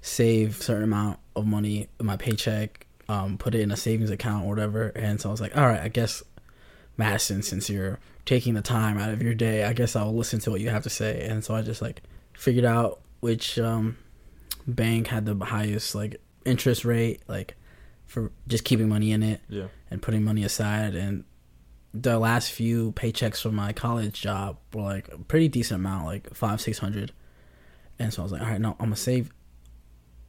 save 0.02 0.60
a 0.60 0.62
certain 0.62 0.84
amount 0.84 1.18
of 1.34 1.46
money 1.46 1.88
in 1.98 2.04
my 2.06 2.16
paycheck, 2.16 2.86
um, 3.08 3.38
put 3.38 3.54
it 3.54 3.60
in 3.62 3.70
a 3.70 3.76
savings 3.76 4.10
account 4.10 4.44
or 4.44 4.48
whatever. 4.50 4.88
And 4.94 5.18
so 5.20 5.30
I 5.30 5.32
was 5.32 5.40
like, 5.40 5.56
"All 5.56 5.66
right, 5.66 5.80
I 5.80 5.88
guess, 5.88 6.22
Madison, 6.96 7.42
since 7.42 7.70
you're 7.70 7.98
taking 8.26 8.54
the 8.54 8.62
time 8.62 8.98
out 8.98 9.10
of 9.10 9.22
your 9.22 9.34
day, 9.34 9.64
I 9.64 9.72
guess 9.72 9.96
I'll 9.96 10.14
listen 10.14 10.40
to 10.40 10.50
what 10.50 10.60
you 10.60 10.68
have 10.70 10.82
to 10.84 10.90
say." 10.90 11.26
And 11.26 11.42
so 11.44 11.54
I 11.54 11.62
just 11.62 11.80
like 11.82 12.02
figured 12.34 12.64
out 12.66 13.00
which 13.20 13.58
um 13.58 13.96
bank 14.66 15.06
had 15.08 15.24
the 15.26 15.36
highest 15.44 15.94
like 15.94 16.20
interest 16.44 16.84
rate, 16.84 17.20
like 17.28 17.54
for 18.06 18.32
just 18.46 18.64
keeping 18.64 18.88
money 18.88 19.12
in 19.12 19.22
it 19.22 19.40
yeah. 19.48 19.66
and 19.90 20.00
putting 20.02 20.22
money 20.24 20.44
aside. 20.44 20.94
And 20.94 21.24
the 21.92 22.18
last 22.18 22.50
few 22.50 22.92
paychecks 22.92 23.40
from 23.40 23.54
my 23.54 23.72
college 23.72 24.20
job 24.20 24.58
were 24.72 24.82
like 24.82 25.08
a 25.08 25.18
pretty 25.18 25.48
decent 25.48 25.80
amount 25.80 26.06
like 26.06 26.34
five 26.34 26.60
six 26.60 26.78
hundred. 26.78 27.12
And 27.98 28.12
so 28.12 28.22
i 28.22 28.24
was 28.24 28.32
like 28.32 28.42
all 28.42 28.48
right 28.48 28.60
no 28.60 28.70
i'm 28.80 28.86
gonna 28.86 28.96
save 28.96 29.32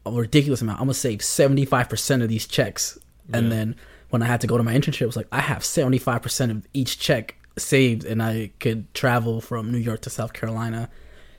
a 0.06 0.12
ridiculous 0.12 0.62
amount. 0.62 0.80
I'm 0.80 0.86
gonna 0.86 0.94
save 0.94 1.20
75% 1.20 2.22
of 2.22 2.30
these 2.30 2.46
checks. 2.46 3.00
And 3.34 3.52
then 3.52 3.76
when 4.10 4.22
i 4.22 4.28
had 4.28 4.42
to 4.42 4.48
go 4.48 4.56
to 4.56 4.64
my 4.64 4.74
internship 4.74 5.02
it 5.02 5.08
was 5.08 5.16
like 5.16 5.28
i 5.32 5.42
have 5.42 5.64
75% 5.64 6.52
of 6.52 6.68
each 6.74 7.00
check 7.00 7.36
saved 7.58 8.06
and 8.06 8.22
i 8.22 8.52
could 8.60 8.94
travel 8.94 9.42
from 9.42 9.72
new 9.72 9.80
york 9.80 10.02
to 10.02 10.10
south 10.10 10.32
carolina 10.32 10.90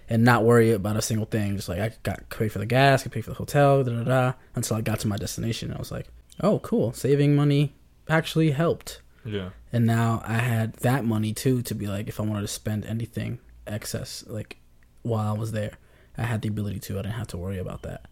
and 0.08 0.24
not 0.24 0.44
worry 0.44 0.72
about 0.72 0.96
a 0.96 1.02
single 1.02 1.26
thing. 1.26 1.56
Just 1.56 1.68
like 1.68 1.80
i 1.80 1.90
got 2.02 2.28
paid 2.28 2.50
for 2.52 2.58
the 2.58 2.66
gas 2.66 3.02
could 3.02 3.12
pay 3.12 3.20
for 3.20 3.30
the 3.30 3.36
hotel 3.36 3.82
da 3.84 3.92
da 3.92 4.04
da 4.04 4.32
until 4.54 4.76
i 4.76 4.80
got 4.80 5.00
to 5.00 5.08
my 5.08 5.16
destination. 5.16 5.72
I 5.72 5.78
was 5.78 5.90
like 5.90 6.08
oh 6.40 6.58
cool. 6.60 6.92
Saving 6.92 7.34
money 7.36 7.74
actually 8.08 8.50
helped. 8.52 9.00
Yeah. 9.24 9.50
and 9.72 9.84
now 9.84 10.22
i 10.24 10.34
had 10.34 10.74
that 10.74 11.04
money 11.04 11.32
too 11.34 11.60
to 11.62 11.74
be 11.74 11.88
like 11.88 12.06
if 12.06 12.20
i 12.20 12.22
wanted 12.22 12.42
to 12.42 12.46
spend 12.46 12.84
anything 12.84 13.40
excess 13.66 14.22
like 14.28 14.58
while 15.02 15.28
i 15.34 15.36
was 15.36 15.50
there 15.50 15.72
i 16.16 16.22
had 16.22 16.42
the 16.42 16.48
ability 16.48 16.78
to. 16.78 16.92
I 17.00 17.02
didn't 17.02 17.14
have 17.16 17.26
to 17.28 17.36
worry 17.36 17.58
about 17.58 17.82
that. 17.82 18.06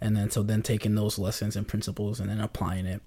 And 0.00 0.16
then 0.16 0.30
so 0.30 0.42
then 0.42 0.62
taking 0.62 0.94
those 0.94 1.18
lessons 1.18 1.56
and 1.56 1.68
principles 1.68 2.20
and 2.20 2.30
then 2.30 2.40
applying 2.40 2.86
it 2.86 3.02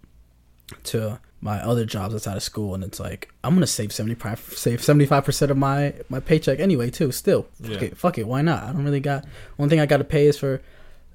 to 0.83 1.19
my 1.41 1.59
other 1.61 1.85
jobs 1.85 2.13
outside 2.13 2.37
of 2.37 2.43
school. 2.43 2.75
And 2.75 2.83
it's 2.83 2.99
like 2.99 3.33
i'm 3.43 3.55
gonna 3.55 3.65
save 3.67 3.91
75 3.91 4.39
save 4.55 4.79
75% 4.81 5.49
of 5.49 5.57
my 5.57 5.93
my 6.07 6.19
paycheck 6.19 6.59
anyway 6.59 6.89
too 6.91 7.11
still. 7.11 7.47
Fuck 7.63 7.81
it 7.81 7.97
fuck 7.97 8.17
it 8.19 8.27
why 8.27 8.41
not? 8.43 8.63
I 8.63 8.71
don't 8.73 8.85
really 8.85 8.99
got 8.99 9.25
one 9.57 9.69
thing 9.69 9.79
i 9.79 9.87
gotta 9.87 10.03
pay 10.03 10.27
is 10.27 10.37
for 10.37 10.61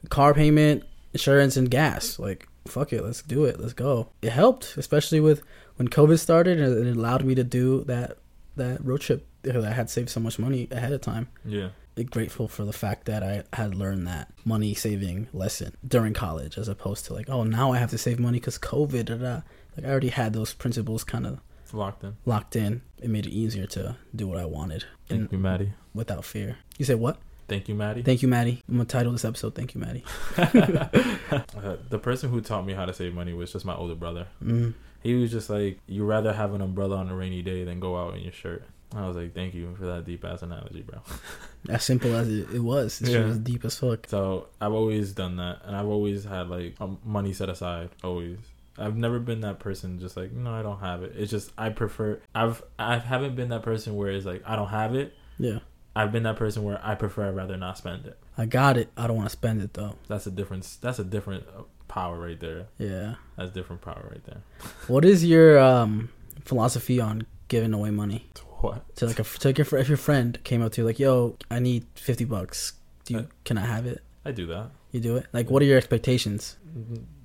car 0.08 0.34
payment 0.34 0.82
insurance 1.12 1.56
and 1.56 1.70
gas. 1.70 2.18
Like 2.18 2.48
fuck 2.66 2.92
it 2.92 3.02
let's 3.02 3.22
do 3.22 3.44
it 3.44 3.60
let's 3.60 3.72
go 3.74 4.08
it 4.22 4.30
helped 4.32 4.76
especially 4.76 5.20
with 5.20 5.42
when 5.76 5.88
covid 5.88 6.18
started 6.18 6.58
and 6.60 6.86
it 6.86 6.96
allowed 6.96 7.24
me 7.24 7.34
to 7.34 7.44
do 7.44 7.84
that 7.84 8.16
that 8.56 8.82
road 8.84 9.00
trip 9.00 9.26
because 9.42 9.64
i 9.64 9.70
had 9.72 9.90
saved 9.90 10.08
so 10.08 10.20
much 10.20 10.38
money 10.38 10.66
ahead 10.70 10.92
of 10.92 11.00
time 11.00 11.28
Yeah. 11.44 11.68
grateful 12.10 12.48
for 12.48 12.64
the 12.64 12.72
fact 12.72 13.04
that 13.06 13.22
I 13.22 13.44
had 13.52 13.74
learned 13.74 14.06
that 14.06 14.32
money 14.44 14.74
saving 14.74 15.28
lesson 15.32 15.76
during 15.86 16.12
college, 16.12 16.58
as 16.58 16.66
opposed 16.66 17.04
to 17.06 17.14
like, 17.14 17.28
oh, 17.30 17.44
now 17.44 17.70
I 17.72 17.78
have 17.78 17.90
to 17.90 17.98
save 17.98 18.18
money 18.18 18.40
because 18.40 18.58
COVID. 18.58 19.04
Da, 19.04 19.14
da. 19.16 19.34
Like 19.76 19.86
I 19.86 19.90
already 19.90 20.08
had 20.08 20.32
those 20.32 20.52
principles 20.54 21.04
kind 21.04 21.24
of 21.24 21.38
locked 21.72 22.02
in. 22.02 22.16
locked 22.26 22.56
in. 22.56 22.82
It 23.00 23.10
made 23.10 23.26
it 23.26 23.30
easier 23.30 23.66
to 23.76 23.96
do 24.14 24.26
what 24.26 24.38
I 24.38 24.44
wanted 24.44 24.84
Thank 25.08 25.30
you, 25.30 25.38
Maddie. 25.38 25.72
without 25.94 26.24
fear. 26.24 26.56
You 26.78 26.84
said 26.84 26.98
what? 26.98 27.18
Thank 27.48 27.68
you, 27.68 27.74
Maddie. 27.74 28.02
Thank 28.02 28.22
you, 28.22 28.28
Maddie. 28.28 28.62
I'm 28.68 28.74
gonna 28.76 28.84
title 28.86 29.12
this 29.12 29.24
episode. 29.24 29.54
Thank 29.54 29.74
you, 29.74 29.80
Maddie. 29.80 30.04
Uh, 31.56 31.76
the 31.88 31.98
person 31.98 32.30
who 32.30 32.40
taught 32.40 32.64
me 32.66 32.72
how 32.74 32.84
to 32.84 32.92
save 32.92 33.14
money 33.14 33.32
was 33.32 33.52
just 33.52 33.64
my 33.64 33.74
older 33.74 33.94
brother. 33.94 34.26
Mm. 34.42 34.74
He 35.02 35.14
was 35.14 35.30
just 35.30 35.50
like, 35.50 35.78
"You 35.86 36.04
rather 36.04 36.32
have 36.32 36.54
an 36.54 36.60
umbrella 36.60 36.96
on 36.96 37.08
a 37.08 37.14
rainy 37.14 37.42
day 37.42 37.64
than 37.64 37.80
go 37.80 37.96
out 37.96 38.14
in 38.14 38.20
your 38.22 38.32
shirt." 38.32 38.64
I 38.94 39.06
was 39.06 39.16
like, 39.16 39.34
"Thank 39.34 39.54
you 39.54 39.74
for 39.76 39.86
that 39.86 40.04
deep 40.04 40.24
ass 40.24 40.42
analogy, 40.42 40.82
bro." 40.82 41.00
As 41.68 41.82
simple 41.84 42.14
as 42.14 42.28
it, 42.28 42.50
it 42.52 42.60
was, 42.60 43.00
it 43.02 43.08
Yeah. 43.08 43.24
was 43.24 43.38
deep 43.38 43.64
as 43.64 43.78
fuck. 43.78 44.06
So 44.08 44.48
I've 44.60 44.72
always 44.72 45.12
done 45.12 45.36
that, 45.36 45.62
and 45.64 45.74
I've 45.74 45.86
always 45.88 46.24
had 46.24 46.48
like 46.50 46.74
um, 46.80 46.98
money 47.04 47.32
set 47.32 47.48
aside. 47.48 47.90
Always. 48.02 48.38
I've 48.78 48.96
never 48.96 49.18
been 49.18 49.40
that 49.40 49.58
person. 49.60 49.98
Just 49.98 50.16
like 50.16 50.32
no, 50.32 50.52
I 50.52 50.62
don't 50.62 50.80
have 50.80 51.02
it. 51.02 51.12
It's 51.16 51.30
just 51.30 51.50
I 51.56 51.70
prefer. 51.70 52.20
I've 52.34 52.62
I 52.78 52.98
haven't 52.98 53.34
been 53.36 53.48
that 53.48 53.62
person 53.62 53.96
where 53.96 54.10
it's 54.10 54.26
like 54.26 54.42
I 54.46 54.56
don't 54.56 54.68
have 54.68 54.94
it. 54.94 55.14
Yeah, 55.38 55.60
I've 55.96 56.10
been 56.12 56.24
that 56.24 56.36
person 56.36 56.62
where 56.64 56.80
I 56.82 56.94
prefer 56.94 57.28
I'd 57.28 57.36
rather 57.36 57.56
not 57.56 57.78
spend 57.78 58.06
it. 58.06 58.18
I 58.36 58.46
got 58.46 58.76
it. 58.76 58.88
I 58.96 59.06
don't 59.06 59.16
want 59.16 59.26
to 59.28 59.36
spend 59.36 59.62
it 59.62 59.74
though. 59.74 59.94
That's 60.08 60.26
a 60.26 60.30
difference. 60.30 60.76
That's 60.76 60.98
a 60.98 61.04
different 61.04 61.44
uh, 61.56 61.62
power 61.88 62.18
right 62.18 62.38
there. 62.40 62.66
Yeah. 62.78 63.14
That's 63.36 63.52
different 63.52 63.82
power 63.82 64.06
right 64.10 64.24
there. 64.24 64.42
What 64.88 65.04
is 65.04 65.24
your 65.24 65.58
um 65.58 66.08
philosophy 66.44 67.00
on 67.00 67.26
giving 67.48 67.72
away 67.72 67.90
money? 67.90 68.26
What? 68.60 68.96
to 68.96 69.06
like 69.06 69.18
a 69.18 69.24
to 69.24 69.48
like 69.48 69.58
your, 69.58 69.66
if 69.78 69.88
your 69.88 69.98
friend 69.98 70.42
came 70.42 70.62
up 70.62 70.72
to 70.72 70.80
you 70.80 70.86
like 70.86 70.98
yo 70.98 71.36
i 71.50 71.58
need 71.58 71.84
50 71.96 72.24
bucks 72.24 72.72
do 73.04 73.12
you 73.12 73.20
Uh, 73.20 73.24
can 73.44 73.58
i 73.58 73.66
have 73.66 73.84
it 73.84 74.00
I 74.24 74.30
do 74.32 74.46
that. 74.46 74.70
you 74.90 75.00
do 75.00 75.16
it 75.16 75.26
like 75.34 75.50
what 75.50 75.60
are 75.60 75.66
your 75.66 75.76
expectations 75.76 76.56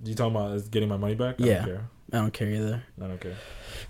You 0.03 0.15
talking 0.15 0.35
about 0.35 0.51
is 0.57 0.67
getting 0.67 0.89
my 0.89 0.97
money 0.97 1.15
back? 1.15 1.39
I 1.39 1.45
Yeah. 1.45 1.53
don't 1.59 1.65
care. 1.65 1.89
i 2.11 2.17
don't 2.17 2.33
care 2.33 2.49
either 2.49 2.83
I 3.01 3.07
don't 3.07 3.21
care. 3.21 3.37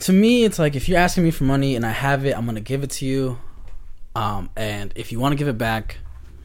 to 0.05 0.13
me 0.13 0.43
it's 0.43 0.59
like 0.59 0.75
if 0.75 0.87
you're 0.87 0.99
asking 0.99 1.23
me 1.23 1.31
for 1.31 1.45
money 1.45 1.75
and 1.75 1.83
i 1.87 1.91
have 1.91 2.23
it 2.27 2.37
i'm 2.37 2.45
gonna 2.45 2.61
give 2.61 2.83
it 2.83 2.91
to 2.99 3.05
you 3.07 3.39
um 4.15 4.49
and 4.55 4.91
if 4.95 5.11
you 5.11 5.19
want 5.19 5.33
to 5.33 5.37
give 5.37 5.47
it 5.47 5.57
back 5.57 5.97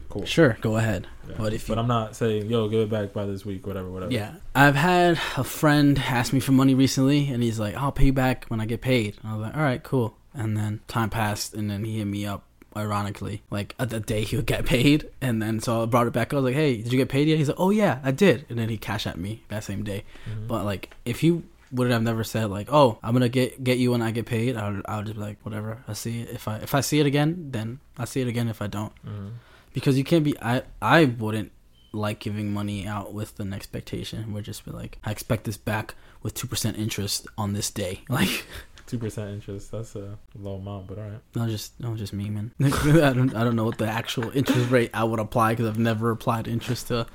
Cool. 0.09 0.25
sure 0.25 0.57
go 0.61 0.77
ahead 0.77 1.07
Yeah. 1.27 1.35
But 1.37 1.53
if 1.53 1.67
but 1.67 1.77
I'm 1.77 1.87
not 1.87 2.15
saying 2.15 2.49
yo 2.49 2.69
give 2.69 2.79
it 2.81 2.89
back 2.89 3.11
by 3.11 3.25
this 3.25 3.43
week, 3.45 3.65
whatever, 3.67 3.89
whatever. 3.89 4.11
yeah 4.13 4.35
i've 4.53 4.75
had 4.75 5.19
a 5.35 5.43
friend 5.43 5.97
ask 5.99 6.31
me 6.31 6.39
for 6.39 6.51
money 6.53 6.73
recently 6.75 7.27
and 7.29 7.41
he's 7.43 7.59
like 7.59 7.75
i'll 7.75 7.91
pay 7.91 8.05
you 8.05 8.13
back 8.13 8.45
when 8.47 8.61
i 8.61 8.65
get 8.65 8.79
paid 8.81 9.17
and 9.21 9.31
i 9.31 9.35
was 9.35 9.41
like 9.41 9.55
all 9.57 9.63
right 9.63 9.83
cool 9.83 10.15
and 10.33 10.55
then 10.55 10.79
time 10.87 11.09
passed 11.09 11.53
and 11.53 11.69
then 11.69 11.83
he 11.83 11.97
hit 11.97 12.05
me 12.07 12.25
up 12.25 12.43
ironically, 12.77 13.41
like 13.49 13.73
at 13.79 13.89
the 13.89 14.01
day 14.01 14.23
he 14.25 14.35
would 14.35 14.45
get 14.45 14.65
paid, 14.65 15.09
and 15.21 15.41
then 15.41 15.61
so 15.61 15.83
I 15.83 15.85
brought 15.85 16.07
it 16.07 16.13
back. 16.13 16.33
I 16.33 16.35
was 16.35 16.43
like, 16.43 16.55
"Hey, 16.55 16.75
did 16.81 16.91
you 16.91 16.97
get 16.97 17.07
paid 17.07 17.25
yet?" 17.29 17.37
He's 17.37 17.47
like, 17.47 17.57
"Oh 17.57 17.69
yeah, 17.69 17.99
I 18.03 18.11
did," 18.11 18.45
and 18.49 18.59
then 18.59 18.67
he 18.67 18.75
cashed 18.77 19.07
at 19.07 19.17
me 19.17 19.43
that 19.47 19.63
same 19.63 19.81
day. 19.85 20.03
Mhm. 20.29 20.47
But 20.49 20.65
like, 20.65 20.93
if 21.05 21.21
he 21.21 21.41
would 21.75 21.91
have 21.91 22.01
never 22.01 22.23
said 22.23 22.49
like, 22.49 22.67
"Oh, 22.71 22.97
I'm 23.03 23.13
gonna 23.13 23.29
get 23.29 23.63
get 23.63 23.77
you 23.77 23.91
when 23.91 24.01
I 24.01 24.11
get 24.11 24.25
paid," 24.25 24.55
I 24.57 24.69
would, 24.69 24.81
I 24.87 24.97
would 24.97 25.05
just 25.05 25.17
be 25.17 25.21
like, 25.21 25.37
"Whatever, 25.43 25.83
I 25.87 25.93
see 25.93 26.21
it. 26.21 26.29
If 26.29 26.47
I 26.47 26.57
if 26.57 26.73
I 26.73 26.81
see 26.81 26.99
it 26.99 27.05
again, 27.05 27.49
then 27.51 27.79
I 27.97 28.05
see 28.05 28.21
it 28.21 28.27
again. 28.27 28.47
If 28.47 28.61
I 28.61 28.67
don't, 28.67 28.93
Mhm. 29.05 29.31
because 29.73 29.97
you 29.97 30.03
can't 30.03 30.23
be. 30.23 30.35
I 30.41 30.63
I 30.81 31.05
wouldn't 31.05 31.51
like 31.91 32.19
giving 32.19 32.53
money 32.53 32.85
out 32.85 33.13
with 33.13 33.39
an 33.39 33.53
expectation. 33.53 34.33
We'd 34.33 34.43
just 34.45 34.65
be 34.65 34.71
like, 34.71 34.97
I 35.05 35.11
expect 35.11 35.45
this 35.45 35.57
back 35.57 35.95
with 36.23 36.33
two 36.33 36.47
percent 36.47 36.77
interest 36.77 37.27
on 37.37 37.53
this 37.53 37.69
day. 37.71 38.01
Like, 38.09 38.45
Two 38.87 38.99
percent 38.99 39.31
interest. 39.31 39.71
That's 39.71 39.95
a 39.95 40.19
low 40.37 40.55
amount, 40.57 40.85
but 40.87 40.99
all 40.99 41.05
right. 41.09 41.19
no, 41.35 41.47
just 41.47 41.73
no, 41.79 41.95
just 41.95 42.13
me, 42.13 42.29
man. 42.29 42.51
I 42.61 42.69
don't 43.13 43.33
I 43.33 43.43
don't 43.43 43.55
know 43.55 43.65
what 43.65 43.79
the 43.79 43.87
actual 43.87 44.29
interest 44.29 44.69
rate 44.69 44.91
I 44.93 45.03
would 45.03 45.19
apply 45.19 45.53
because 45.53 45.65
I've 45.67 45.79
never 45.79 46.11
applied 46.11 46.47
interest 46.47 46.89
to 46.89 47.07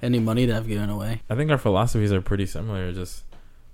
any 0.00 0.20
money 0.20 0.46
that 0.46 0.54
I've 0.56 0.68
given 0.68 0.88
away. 0.88 1.22
I 1.28 1.34
think 1.34 1.50
our 1.50 1.58
philosophies 1.58 2.12
are 2.12 2.20
pretty 2.20 2.46
similar. 2.46 2.92
Just 2.92 3.24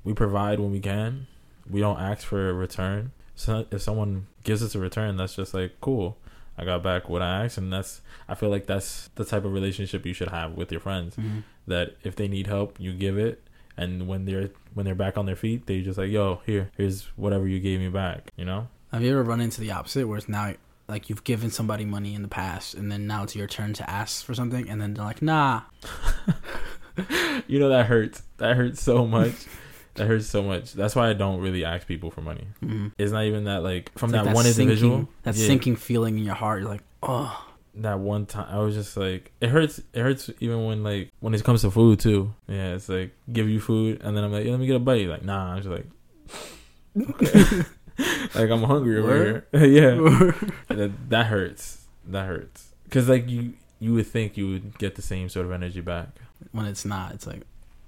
we 0.05 0.13
provide 0.15 0.61
when 0.61 0.73
we 0.73 0.81
can. 0.81 1.27
We 1.69 1.81
don't 1.81 1.99
ask 1.99 2.27
for 2.27 2.51
a 2.51 2.53
return. 2.53 3.13
So 3.35 3.67
if 3.71 3.83
someone 3.83 4.27
gives 4.45 4.63
us 4.63 4.75
a 4.75 4.79
return, 4.79 5.17
that's 5.17 5.37
just 5.37 5.55
like 5.55 5.81
cool. 5.81 6.19
I 6.59 6.65
got 6.65 6.83
back 6.83 7.09
what 7.09 7.23
I 7.23 7.45
asked, 7.45 7.57
and 7.59 7.73
that's. 7.73 8.03
I 8.29 8.35
feel 8.35 8.51
like 8.51 8.67
that's 8.67 9.09
the 9.15 9.25
type 9.25 9.45
of 9.45 9.53
relationship 9.53 10.05
you 10.05 10.13
should 10.13 10.29
have 10.29 10.53
with 10.53 10.71
your 10.71 10.81
friends. 10.81 11.17
Mhm. 11.17 11.45
That 11.67 11.97
if 12.03 12.15
they 12.17 12.29
need 12.29 12.47
help, 12.47 12.79
you 12.79 12.93
give 12.93 13.17
it, 13.17 13.43
and 13.77 14.07
when 14.07 14.27
they're 14.27 14.51
when 14.75 14.85
they're 14.85 14.95
back 14.95 15.17
on 15.17 15.27
their 15.27 15.37
feet, 15.37 15.67
they 15.67 15.81
just 15.81 15.99
like, 15.99 16.11
yo, 16.11 16.41
here, 16.47 16.71
here's 16.77 17.05
whatever 17.17 17.47
you 17.47 17.61
gave 17.61 17.81
me 17.81 17.89
back. 17.89 18.31
You 18.37 18.45
know? 18.45 18.69
Have 18.93 19.03
you 19.03 19.13
ever 19.13 19.23
run 19.23 19.41
into 19.41 19.61
the 19.61 19.71
opposite 19.71 20.07
where 20.07 20.19
it's 20.19 20.29
now 20.29 20.55
like 20.89 21.09
you've 21.09 21.25
given 21.25 21.51
somebody 21.51 21.85
money 21.85 22.15
in 22.15 22.23
the 22.23 22.29
past 22.29 22.75
and 22.75 22.91
then 22.93 23.07
now 23.07 23.23
it's 23.23 23.35
your 23.35 23.47
turn 23.47 23.73
to 23.75 23.89
ask 23.89 24.25
for 24.25 24.35
something 24.35 24.69
and 24.69 24.81
then 24.81 24.95
they're 24.95 25.05
like, 25.05 25.23
nah. 25.23 25.63
you 27.47 27.59
know 27.59 27.69
that 27.69 27.87
hurts. 27.87 28.23
That 28.39 28.57
hurts 28.57 28.83
so 28.83 29.07
much. 29.07 29.33
that 29.95 30.07
hurts 30.07 30.27
so 30.27 30.43
much. 30.43 30.73
That's 30.73 30.95
why 30.97 31.09
I 31.11 31.13
don't 31.13 31.41
really 31.41 31.65
ask 31.65 31.87
people 31.87 32.11
for 32.11 32.21
money. 32.23 32.47
Mhm. 32.65 32.93
It's 32.99 33.13
not 33.13 33.25
even 33.25 33.45
that 33.45 33.63
like 33.63 33.91
from 33.99 34.11
It's 34.11 34.17
like 34.17 34.25
that, 34.27 34.35
one 34.35 34.47
individual. 34.47 34.97
sinking, 34.99 35.09
that 35.25 35.37
Yeah. 35.37 35.47
sinking 35.47 35.77
feeling 35.77 36.19
in 36.19 36.25
your 36.25 36.35
heart. 36.35 36.61
You're 36.63 36.71
like, 36.71 36.83
oh, 37.03 37.47
that 37.77 37.99
one 38.01 38.27
time 38.27 38.47
I 38.51 38.59
was 38.61 38.75
just 38.75 38.97
like 38.97 39.33
it 39.41 39.49
hurts 39.49 39.79
it 39.95 40.01
hurts 40.01 40.31
even 40.41 40.65
when 40.67 40.83
like 40.83 41.11
when 41.21 41.35
it 41.35 41.43
comes 41.45 41.63
to 41.63 41.71
food 41.71 42.01
too. 42.01 42.35
Yeah, 42.49 42.75
it's 42.75 42.89
like 42.89 43.13
give 43.33 43.49
you 43.49 43.61
food 43.61 44.01
and 44.03 44.17
then 44.17 44.25
I'm 44.25 44.33
like, 44.33 44.45
yeah, 44.45 44.51
let 44.53 44.61
me 44.61 44.67
get 44.67 44.77
a 44.77 44.79
bite. 44.81 45.09
Like, 45.09 45.25
nah, 45.25 45.55
I'm 45.55 45.63
just 45.63 45.69
like 45.69 45.87
okay. 46.97 47.63
like 48.35 48.51
I'm 48.51 48.63
hungry 48.63 48.99
over 48.99 49.17
here. 49.25 49.47
yeah. 49.67 50.33
That, 50.69 51.11
that 51.11 51.27
hurts. 51.27 51.87
That 52.07 52.27
hurts. 52.27 52.73
Cuz 52.91 53.09
like 53.09 53.29
you 53.29 53.55
you 53.79 53.95
would 53.95 54.07
think 54.07 54.37
you 54.37 54.49
would 54.49 54.79
get 54.79 54.95
the 54.95 55.03
same 55.03 55.29
sort 55.29 55.45
of 55.47 55.53
energy 55.53 55.81
back. 55.81 56.09
when 56.53 56.67
it's 56.67 56.85
not, 56.85 57.13
it's 57.15 57.27
like, 57.27 57.43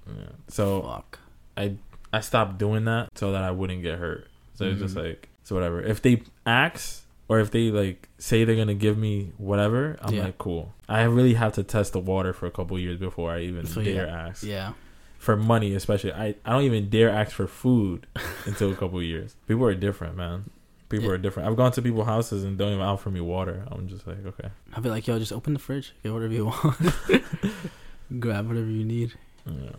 Yeah. 0.07 0.29
So 0.47 0.81
fuck. 0.81 1.19
I 1.57 1.75
stopped 2.21 2.57
doing 2.57 2.85
that 2.85 3.09
so 3.15 3.31
that 3.31 3.43
I 3.43 3.51
wouldn't 3.51 3.81
get 3.83 3.99
hurt. 3.99 4.27
So 4.55 4.65
it's 4.65 4.79
just 4.79 4.95
Mhm. 4.95 5.03
like 5.09 5.29
so 5.43 5.55
whatever. 5.55 5.81
If 5.81 6.01
they 6.01 6.23
ask 6.45 7.05
or 7.27 7.39
if 7.39 7.51
they 7.51 7.71
like 7.71 8.07
say 8.17 8.43
they're 8.43 8.55
gonna 8.55 8.73
give 8.73 8.97
me 8.97 9.31
whatever, 9.37 9.97
I'm 10.01 10.13
Yeah. 10.13 10.23
like 10.25 10.37
cool. 10.37 10.73
I 10.87 11.03
really 11.03 11.33
have 11.33 11.53
to 11.53 11.63
test 11.63 11.93
the 11.93 11.99
water 11.99 12.33
for 12.33 12.45
a 12.45 12.51
couple 12.51 12.77
years 12.79 12.97
before 12.99 13.31
I 13.31 13.41
even 13.41 13.65
So, 13.65 13.81
dare 13.83 14.05
yeah. 14.07 14.27
ask 14.27 14.43
Yeah. 14.43 14.73
for 15.17 15.35
money, 15.35 15.73
especially. 15.73 16.13
I 16.13 16.35
I 16.45 16.51
don't 16.53 16.63
even 16.63 16.89
dare 16.89 17.09
ask 17.09 17.31
for 17.31 17.47
food 17.47 18.05
until 18.45 18.71
a 18.71 18.75
couple 18.75 19.01
years. 19.01 19.35
People 19.47 19.65
are 19.65 19.73
different, 19.75 20.15
man. 20.15 20.49
People 20.87 21.07
Yeah. 21.07 21.13
are 21.13 21.17
different. 21.17 21.49
I've 21.49 21.57
gone 21.57 21.71
to 21.73 21.81
people's 21.81 22.05
houses 22.05 22.43
and 22.43 22.57
don't 22.59 22.69
even 22.71 22.81
offer 22.85 23.09
me 23.09 23.19
water. 23.19 23.65
I'm 23.71 23.87
just 23.87 24.05
like, 24.05 24.23
okay, 24.25 24.49
I'll 24.75 24.83
be 24.83 24.89
like, 24.89 25.07
yo, 25.07 25.17
just 25.17 25.33
open 25.33 25.53
the 25.53 25.59
fridge, 25.59 25.93
get 26.03 26.13
whatever 26.13 26.31
you 26.33 26.45
want, 26.53 26.77
grab 28.19 28.47
whatever 28.47 28.67
you 28.69 28.85
need. 28.85 29.13
yeah. 29.47 29.71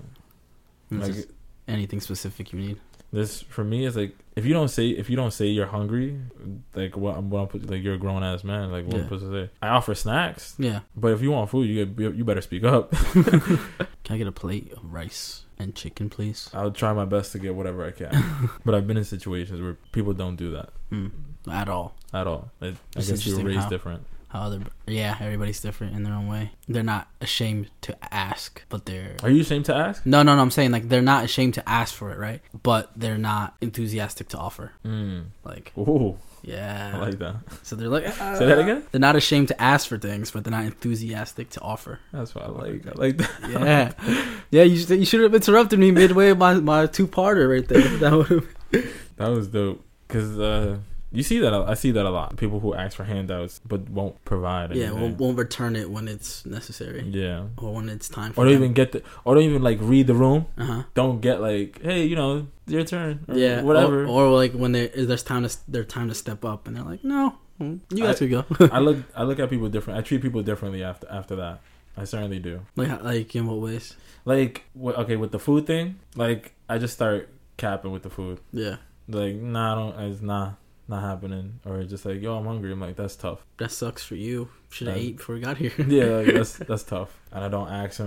Like 0.91 1.13
just 1.15 1.29
anything 1.69 2.01
specific 2.01 2.53
you 2.53 2.59
need. 2.59 2.79
this 3.13 3.43
for 3.43 3.63
me 3.65 3.85
is 3.87 3.97
like 3.97 4.15
if 4.35 4.45
you 4.45 4.53
don't 4.53 4.69
say 4.69 4.89
if 4.91 5.09
you 5.09 5.17
don't 5.17 5.31
say 5.33 5.47
you're 5.47 5.67
hungry, 5.67 6.19
like 6.75 6.97
what 6.97 7.17
I'm, 7.17 7.31
what 7.31 7.41
I'm 7.43 7.47
put- 7.49 7.71
like 7.71 7.83
you're 7.83 7.95
a 7.95 7.99
grown 7.99 8.23
ass 8.23 8.45
man. 8.45 8.71
Like 8.73 8.85
what 8.87 8.95
I'm 8.97 9.03
supposed 9.05 9.25
to 9.25 9.33
say? 9.47 9.51
I 9.63 9.69
offer 9.69 9.95
snacks, 9.95 10.55
Yeah. 10.59 10.81
but 10.97 11.13
if 11.13 11.23
you 11.23 11.31
want 11.31 11.49
food, 11.51 11.69
you 11.69 11.87
get, 11.87 12.15
you 12.17 12.25
better 12.25 12.43
speak 12.43 12.65
up. 12.65 12.91
Can 14.05 14.15
I 14.15 14.19
get 14.19 14.27
a 14.27 14.33
plate 14.33 14.73
of 14.73 14.93
rice 14.93 15.45
and 15.59 15.75
chicken, 15.75 16.11
please? 16.11 16.51
I'll 16.53 16.71
try 16.71 16.93
my 16.93 17.05
best 17.05 17.33
to 17.33 17.39
get 17.39 17.55
whatever 17.55 17.85
I 17.87 17.91
can. 17.93 18.51
but 18.65 18.75
I've 18.75 18.87
been 18.87 18.97
in 18.97 19.05
situations 19.05 19.61
where 19.61 19.75
people 19.93 20.13
don't 20.13 20.37
do 20.37 20.51
that 20.53 20.71
Mm, 20.93 21.11
at 21.51 21.69
all. 21.69 21.95
at 22.15 22.27
all. 22.29 22.51
I, 22.63 22.67
I 22.69 22.75
guess 23.01 23.27
you 23.27 23.37
were 23.39 23.43
raised 23.45 23.61
how- 23.61 23.69
different. 23.69 24.05
How 24.37 24.43
other, 24.49 24.61
yeah, 24.87 25.17
everybody's 25.19 25.63
different 25.63 25.97
in 25.97 26.03
their 26.03 26.13
own 26.13 26.29
way. 26.29 26.51
They're 26.69 26.83
not 26.83 27.09
ashamed 27.23 27.71
to 27.83 27.97
ask, 28.15 28.63
but 28.69 28.85
they're 28.85 29.17
Are 29.23 29.31
you 29.31 29.41
ashamed 29.41 29.65
to 29.67 29.75
ask? 29.75 30.05
no, 30.05 30.23
no, 30.23 30.37
no. 30.37 30.43
I'm 30.43 30.51
saying 30.51 30.73
like 30.73 30.91
they're 30.91 31.01
not 31.01 31.25
ashamed 31.25 31.55
to 31.55 31.67
ask 31.67 31.95
for 31.95 32.11
it, 32.13 32.19
right? 32.19 32.43
But 32.63 32.91
they're 32.95 33.17
not 33.17 33.55
enthusiastic 33.63 34.29
to 34.29 34.39
offer. 34.39 34.73
Mm. 34.85 35.29
Like, 35.43 35.73
Ooh, 35.79 36.19
yeah. 36.43 36.93
I 36.95 36.99
like 36.99 37.19
that. 37.21 37.37
so 37.63 37.77
they're 37.77 37.89
like, 37.89 38.07
Say 38.13 38.45
that 38.45 38.59
again. 38.59 38.83
They're 38.93 39.01
not 39.01 39.17
ashamed 39.17 39.49
to 39.49 39.63
ask 39.63 39.89
for 39.89 39.97
things, 39.97 40.31
but 40.31 40.45
they're 40.45 40.51
not 40.51 40.67
enthusiastic 40.67 41.49
to 41.51 41.61
offer. 41.63 42.01
That's 42.13 42.35
what 42.35 42.45
I 42.45 42.49
like. 42.49 42.87
I 42.87 42.93
like 42.95 43.17
that. 43.17 43.31
Yeah, 43.49 43.93
yeah. 44.51 44.63
You 44.65 44.77
should, 44.77 44.99
you 44.99 45.07
should 45.07 45.23
have 45.23 45.35
interrupted 45.35 45.79
me 45.79 45.93
midway 45.93 46.35
my 46.35 46.55
my 46.61 46.87
two 46.87 47.07
parter 47.09 47.49
right 47.51 47.67
there. 47.67 47.89
That 48.01 48.13
would 48.13 48.85
That 49.17 49.29
was 49.29 49.49
dope. 49.49 49.83
Cause 50.09 50.39
uh, 50.39 50.77
you 51.13 51.23
see 51.23 51.39
that. 51.41 51.53
I 51.55 51.75
see 51.75 51.91
that 51.93 52.05
a 52.05 52.11
lot. 52.11 52.37
People 52.37 52.61
who 52.61 52.75
ask 52.75 52.97
for 52.97 53.05
handouts 53.05 53.61
but 53.67 53.89
won't 53.89 54.23
provide. 54.25 54.75
yeah, 54.75 54.91
won't, 54.91 55.19
won't 55.19 55.39
return 55.39 55.77
it 55.77 55.91
when 55.91 56.09
it's 56.09 56.45
necessary 56.47 57.03
yeah. 57.09 57.45
or 57.59 57.75
when 57.75 57.89
it's 57.89 58.09
time 58.09 58.33
for 58.33 58.41
Or 58.41 58.45
don't 58.45 58.55
them. 58.55 58.63
even 58.65 58.75
get 58.75 58.93
the. 58.93 59.03
Or 59.25 59.35
don't 59.35 59.45
even 59.45 59.63
like 59.63 59.79
read 59.81 60.07
the 60.07 60.15
room. 60.15 60.47
Uh 60.59 60.65
huh. 60.65 60.83
Don't 60.95 61.21
get 61.21 61.41
like, 61.41 61.81
hey, 61.83 62.05
you 62.05 62.17
know, 62.17 62.47
your 62.67 62.85
turn. 62.85 63.25
Or 63.29 63.37
Yeah, 63.37 63.63
Whatever. 63.63 64.05
Or, 64.05 64.25
or 64.27 64.31
like 64.31 64.53
when 64.53 64.73
they 64.73 64.89
there's 64.89 65.23
time 65.23 65.47
to 65.49 65.57
their 65.69 65.85
time 65.85 66.09
to 66.09 66.15
step 66.15 66.45
up, 66.45 66.67
and 66.67 66.77
they're 66.77 66.85
like, 66.85 67.05
no, 67.05 67.37
you 67.61 67.81
guys 67.91 68.17
I- 68.17 68.19
could 68.27 68.31
go. 68.31 68.45
I 68.73 68.81
look. 68.81 68.99
I 69.17 69.23
look 69.23 69.39
at 69.39 69.49
people 69.49 69.69
different. 69.69 69.99
I 69.99 70.03
treat 70.03 70.23
people 70.23 70.43
differently 70.43 70.83
after 70.83 71.07
after 71.11 71.37
that. 71.37 71.61
I 71.97 72.05
certainly 72.05 72.39
do. 72.41 72.61
like 72.77 73.03
like 73.03 73.35
in 73.35 73.47
what 73.47 73.61
ways? 73.61 73.97
Like, 74.27 74.65
okay, 74.85 75.15
with 75.17 75.31
the 75.31 75.39
food 75.39 75.67
thing, 75.67 76.01
like 76.17 76.53
I 76.69 76.79
just 76.79 76.93
start 76.95 77.29
capping 77.57 77.93
with 77.93 78.03
the 78.03 78.11
food. 78.11 78.41
Yeah, 78.53 78.77
Like, 79.09 79.37
nah, 79.37 79.73
I 79.73 79.75
don't. 79.77 80.11
It's 80.11 80.21
not 80.21 80.57
not 80.89 81.03
happening. 81.03 81.61
Or 81.65 81.83
just 81.85 82.05
like, 82.05 82.21
yo, 82.21 82.37
I'm 82.37 82.47
hungry. 82.47 82.73
I'm 82.73 82.81
like, 82.81 82.97
that's 82.97 83.17
tough. 83.17 83.45
that 83.59 83.71
sucks 83.71 84.05
for 84.05 84.15
you. 84.15 84.49
Should 84.71 84.89
have 84.89 84.97
That- 84.97 85.03
ate 85.03 85.17
before 85.17 85.35
we 85.35 85.41
got 85.41 85.57
here. 85.57 85.73
yeah, 85.79 86.05
like, 86.17 86.27
that's 86.35 86.57
that's 86.59 86.83
tough. 86.85 87.19
And 87.33 87.45
I 87.45 87.49
don't 87.49 87.69
ask. 87.69 88.01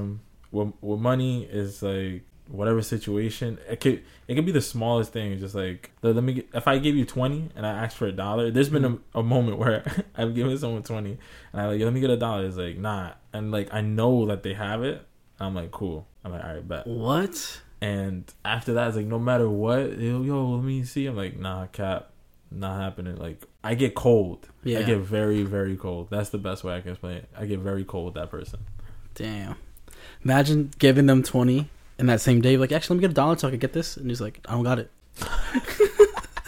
With, 0.51 0.73
with 0.81 0.99
money 0.99 1.43
is 1.45 1.83
like 1.83 2.23
whatever 2.49 2.81
situation. 2.81 3.59
It 3.69 3.79
could 3.79 4.03
it 4.27 4.35
could 4.35 4.45
be 4.45 4.51
the 4.51 4.61
smallest 4.61 5.13
thing. 5.13 5.37
Just 5.39 5.55
like 5.55 5.91
let 6.01 6.15
me. 6.23 6.33
Get, 6.33 6.49
if 6.53 6.67
I 6.67 6.79
give 6.79 6.95
you 6.95 7.05
twenty 7.05 7.49
and 7.55 7.65
I 7.65 7.71
ask 7.71 7.95
for 7.95 8.07
a 8.07 8.11
dollar, 8.11 8.51
there's 8.51 8.69
been 8.69 8.85
a, 8.85 8.89
mm-hmm. 8.89 9.17
a 9.17 9.23
moment 9.23 9.57
where 9.57 9.83
I've 10.15 10.35
given 10.35 10.57
someone 10.57 10.83
twenty 10.83 11.17
and 11.53 11.61
I 11.61 11.67
like 11.67 11.81
let 11.81 11.93
me 11.93 11.99
get 11.99 12.09
a 12.09 12.17
dollar. 12.17 12.45
It's 12.45 12.57
like 12.57 12.77
nah, 12.77 13.13
and 13.33 13.51
like 13.51 13.73
I 13.73 13.81
know 13.81 14.25
that 14.27 14.43
they 14.43 14.53
have 14.53 14.83
it. 14.83 15.05
I'm 15.39 15.55
like 15.55 15.71
cool. 15.71 16.07
I'm 16.25 16.31
like 16.31 16.43
all 16.43 16.53
right, 16.53 16.67
bet. 16.67 16.87
What? 16.87 17.61
And 17.81 18.31
after 18.43 18.73
that, 18.73 18.89
it's 18.89 18.97
like 18.97 19.05
no 19.05 19.19
matter 19.19 19.49
what, 19.49 19.97
yo, 19.99 20.21
yo, 20.23 20.49
let 20.49 20.63
me 20.63 20.83
see. 20.83 21.05
I'm 21.05 21.15
like 21.15 21.37
nah, 21.37 21.67
cap, 21.67 22.11
not 22.51 22.79
happening. 22.79 23.15
Like 23.17 23.43
I 23.63 23.75
get 23.75 23.95
cold. 23.95 24.47
Yeah. 24.63 24.79
I 24.79 24.83
get 24.83 24.99
very 24.99 25.43
very 25.43 25.77
cold. 25.77 26.07
That's 26.09 26.29
the 26.29 26.37
best 26.37 26.63
way 26.63 26.75
I 26.75 26.81
can 26.81 26.91
explain 26.91 27.17
it. 27.17 27.29
I 27.37 27.45
get 27.45 27.59
very 27.59 27.83
cold 27.83 28.05
with 28.05 28.13
that 28.15 28.29
person. 28.31 28.59
Damn. 29.15 29.55
Imagine 30.23 30.71
giving 30.79 31.05
them 31.05 31.23
twenty 31.23 31.69
in 31.97 32.05
that 32.07 32.21
same 32.21 32.41
day. 32.41 32.57
Like, 32.57 32.71
actually, 32.71 32.95
let 32.95 32.99
me 32.99 33.07
get 33.07 33.11
a 33.11 33.15
dollar 33.15 33.37
so 33.37 33.47
I 33.47 33.51
can 33.51 33.59
get 33.59 33.73
this. 33.73 33.97
And 33.97 34.09
he's 34.09 34.21
like, 34.21 34.39
I 34.47 34.51
don't 34.53 34.63
got 34.63 34.79
it. 34.79 34.91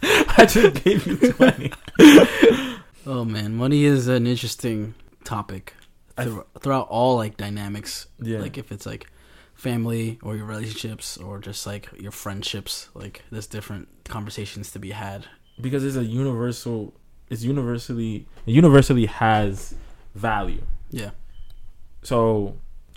I 0.03 0.45
just 0.47 0.83
gave 0.83 1.05
you 1.07 1.31
twenty. 1.33 1.71
Oh 3.03 3.25
man, 3.25 3.55
money 3.55 3.83
is 3.83 4.07
an 4.07 4.27
interesting 4.27 4.93
topic 5.23 5.73
Thro- 6.17 6.45
throughout 6.59 6.87
all 6.87 7.15
like 7.15 7.35
dynamics. 7.35 8.05
Yeah. 8.21 8.39
Like 8.39 8.59
if 8.59 8.71
it's 8.71 8.85
like 8.85 9.07
family 9.55 10.19
or 10.21 10.35
your 10.35 10.45
relationships 10.45 11.17
or 11.17 11.39
just 11.39 11.65
like 11.65 11.89
your 11.99 12.11
friendships, 12.11 12.89
like 12.93 13.23
there's 13.31 13.47
different 13.47 13.87
conversations 14.05 14.71
to 14.73 14.79
be 14.79 14.91
had. 14.91 15.25
Because 15.59 15.83
it's 15.83 15.95
a 15.95 16.03
universal. 16.03 16.93
It's 17.29 17.43
universally 17.43 18.27
it 18.45 18.51
universally 18.51 19.05
has 19.05 19.75
value. 20.15 20.61
Yeah. 20.89 21.11
So 22.03 22.55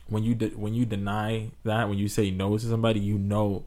when 0.08 0.24
you 0.24 0.34
de- 0.34 0.50
when 0.50 0.74
you 0.74 0.84
deny 0.84 1.50
that, 1.64 1.88
when 1.88 1.98
you 1.98 2.08
say 2.08 2.30
no 2.30 2.56
to 2.58 2.64
somebody, 2.66 3.00
you 3.00 3.18
know 3.18 3.64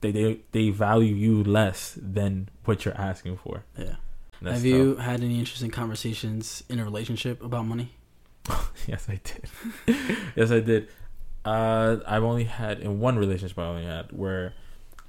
they 0.00 0.12
they 0.12 0.40
they 0.52 0.70
value 0.70 1.14
you 1.14 1.42
less 1.42 1.98
than 2.00 2.48
what 2.64 2.84
you're 2.84 2.96
asking 2.96 3.38
for. 3.38 3.64
Yeah. 3.78 3.96
That's 4.42 4.56
Have 4.56 4.66
you 4.66 4.96
had 4.96 5.22
any 5.22 5.38
interesting 5.38 5.70
conversations 5.70 6.62
in 6.68 6.78
a 6.78 6.84
relationship 6.84 7.42
about 7.42 7.66
money? 7.66 7.92
yes, 8.86 9.08
I 9.08 9.20
did. 9.24 9.96
yes, 10.36 10.50
I 10.50 10.60
did. 10.60 10.88
Uh, 11.44 11.98
I've 12.06 12.24
only 12.24 12.44
had 12.44 12.80
in 12.80 13.00
one 13.00 13.16
relationship 13.16 13.58
I 13.58 13.64
only 13.64 13.84
had 13.84 14.12
where 14.12 14.54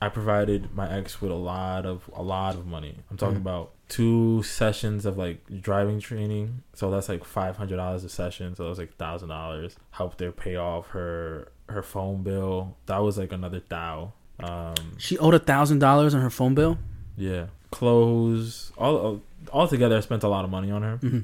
I 0.02 0.10
provided 0.10 0.74
my 0.76 0.90
ex 0.92 1.22
with 1.22 1.32
a 1.32 1.36
lot 1.36 1.86
of 1.86 2.10
a 2.16 2.22
lot 2.22 2.56
of 2.56 2.66
money. 2.68 2.96
I'm 3.10 3.18
talking 3.18 3.38
Mhm. 3.38 3.42
about 3.42 3.72
two 3.90 4.44
sessions 4.44 5.06
of 5.06 5.18
like 5.18 5.40
driving 5.62 6.00
training. 6.00 6.62
So 6.74 6.92
that's 6.92 7.10
like 7.10 7.24
five 7.24 7.58
hundred 7.58 7.78
dollars 7.78 8.04
a 8.04 8.10
session. 8.10 8.56
So 8.56 8.64
that 8.64 8.70
was 8.70 8.78
like 8.80 8.96
thousand 8.98 9.30
dollars. 9.30 9.76
Helped 9.92 10.20
her 10.20 10.32
pay 10.32 10.56
off 10.56 10.90
her 10.90 11.50
her 11.70 11.82
phone 11.84 12.22
bill. 12.24 12.78
That 12.86 13.00
was 13.00 13.18
like 13.18 13.32
another 13.32 13.62
thou. 13.68 14.14
Um, 14.40 14.76
She 14.98 15.18
owed 15.18 15.34
a 15.34 15.40
thousand 15.40 15.80
dollars 15.80 16.14
on 16.14 16.22
her 16.22 16.30
phone 16.30 16.54
bill. 16.54 16.78
yeah, 17.18 17.48
clothes. 17.72 18.72
All 18.78 19.22
all 19.52 19.68
together, 19.68 19.98
I 19.98 20.02
spent 20.02 20.24
a 20.24 20.28
lot 20.28 20.44
of 20.46 20.52
money 20.52 20.70
on 20.72 20.82
her. 20.84 20.98
Mm-hmm. 20.98 21.20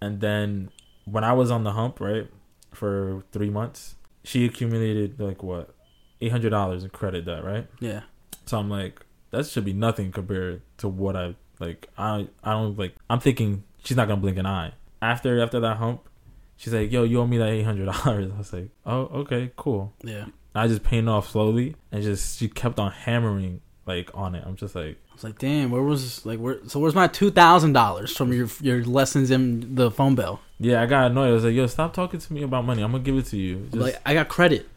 And 0.00 0.20
then 0.20 0.70
when 1.06 1.24
I 1.24 1.32
was 1.32 1.50
on 1.50 1.64
the 1.64 1.72
hump, 1.72 2.00
right, 2.00 2.28
for 2.72 3.22
three 3.32 3.50
months, 3.50 3.96
she 4.22 4.44
accumulated 4.44 5.18
like 5.18 5.42
what 5.42 5.70
eight 6.20 6.32
hundred 6.32 6.50
dollars 6.50 6.84
in 6.84 6.90
credit 6.90 7.24
debt, 7.24 7.44
right? 7.44 7.66
Yeah. 7.80 8.02
So 8.46 8.58
I'm 8.58 8.70
like, 8.70 9.04
that 9.30 9.46
should 9.46 9.64
be 9.64 9.72
nothing 9.72 10.12
compared 10.12 10.62
to 10.78 10.88
what 10.88 11.16
I 11.16 11.34
like. 11.58 11.88
I 11.98 12.28
I 12.42 12.52
don't 12.52 12.78
like. 12.78 12.94
I'm 13.10 13.20
thinking 13.20 13.64
she's 13.84 13.96
not 13.96 14.08
gonna 14.08 14.20
blink 14.20 14.38
an 14.38 14.46
eye. 14.46 14.72
After 15.02 15.40
after 15.42 15.60
that 15.60 15.76
hump, 15.76 16.08
she's 16.56 16.72
like, 16.72 16.90
"Yo, 16.90 17.04
you 17.04 17.20
owe 17.20 17.26
me 17.26 17.38
that 17.38 17.48
eight 17.48 17.62
hundred 17.64 17.86
dollars." 17.86 18.32
I 18.34 18.38
was 18.38 18.52
like, 18.52 18.70
"Oh, 18.84 19.02
okay, 19.20 19.52
cool." 19.56 19.92
Yeah. 20.02 20.26
I 20.54 20.68
just 20.68 20.82
paid 20.82 21.06
off 21.06 21.28
slowly, 21.28 21.76
and 21.92 22.02
just 22.02 22.38
she 22.38 22.48
kept 22.48 22.78
on 22.78 22.90
hammering 22.90 23.60
like 23.84 24.10
on 24.14 24.34
it. 24.34 24.42
I'm 24.46 24.56
just 24.56 24.74
like, 24.74 24.96
I 25.10 25.14
was 25.14 25.24
like, 25.24 25.38
damn, 25.38 25.70
where 25.70 25.82
was 25.82 26.24
like 26.24 26.38
where? 26.38 26.58
So 26.66 26.80
where's 26.80 26.94
my 26.94 27.08
two 27.08 27.30
thousand 27.30 27.72
dollars 27.72 28.16
from 28.16 28.32
your 28.32 28.48
your 28.60 28.84
lessons 28.84 29.30
in 29.30 29.74
the 29.74 29.90
phone 29.90 30.14
bill? 30.14 30.40
yeah, 30.58 30.82
I 30.82 30.86
got 30.86 31.10
annoyed. 31.10 31.28
I 31.28 31.32
was 31.32 31.44
like, 31.44 31.54
"Yo, 31.54 31.66
stop 31.66 31.92
talking 31.92 32.20
to 32.20 32.32
me 32.32 32.42
about 32.42 32.64
money. 32.64 32.82
I'm 32.82 32.92
gonna 32.92 33.04
give 33.04 33.16
it 33.16 33.26
to 33.26 33.36
you." 33.36 33.66
Just, 33.70 33.76
like 33.76 34.00
I 34.06 34.14
got 34.14 34.28
credit. 34.28 34.68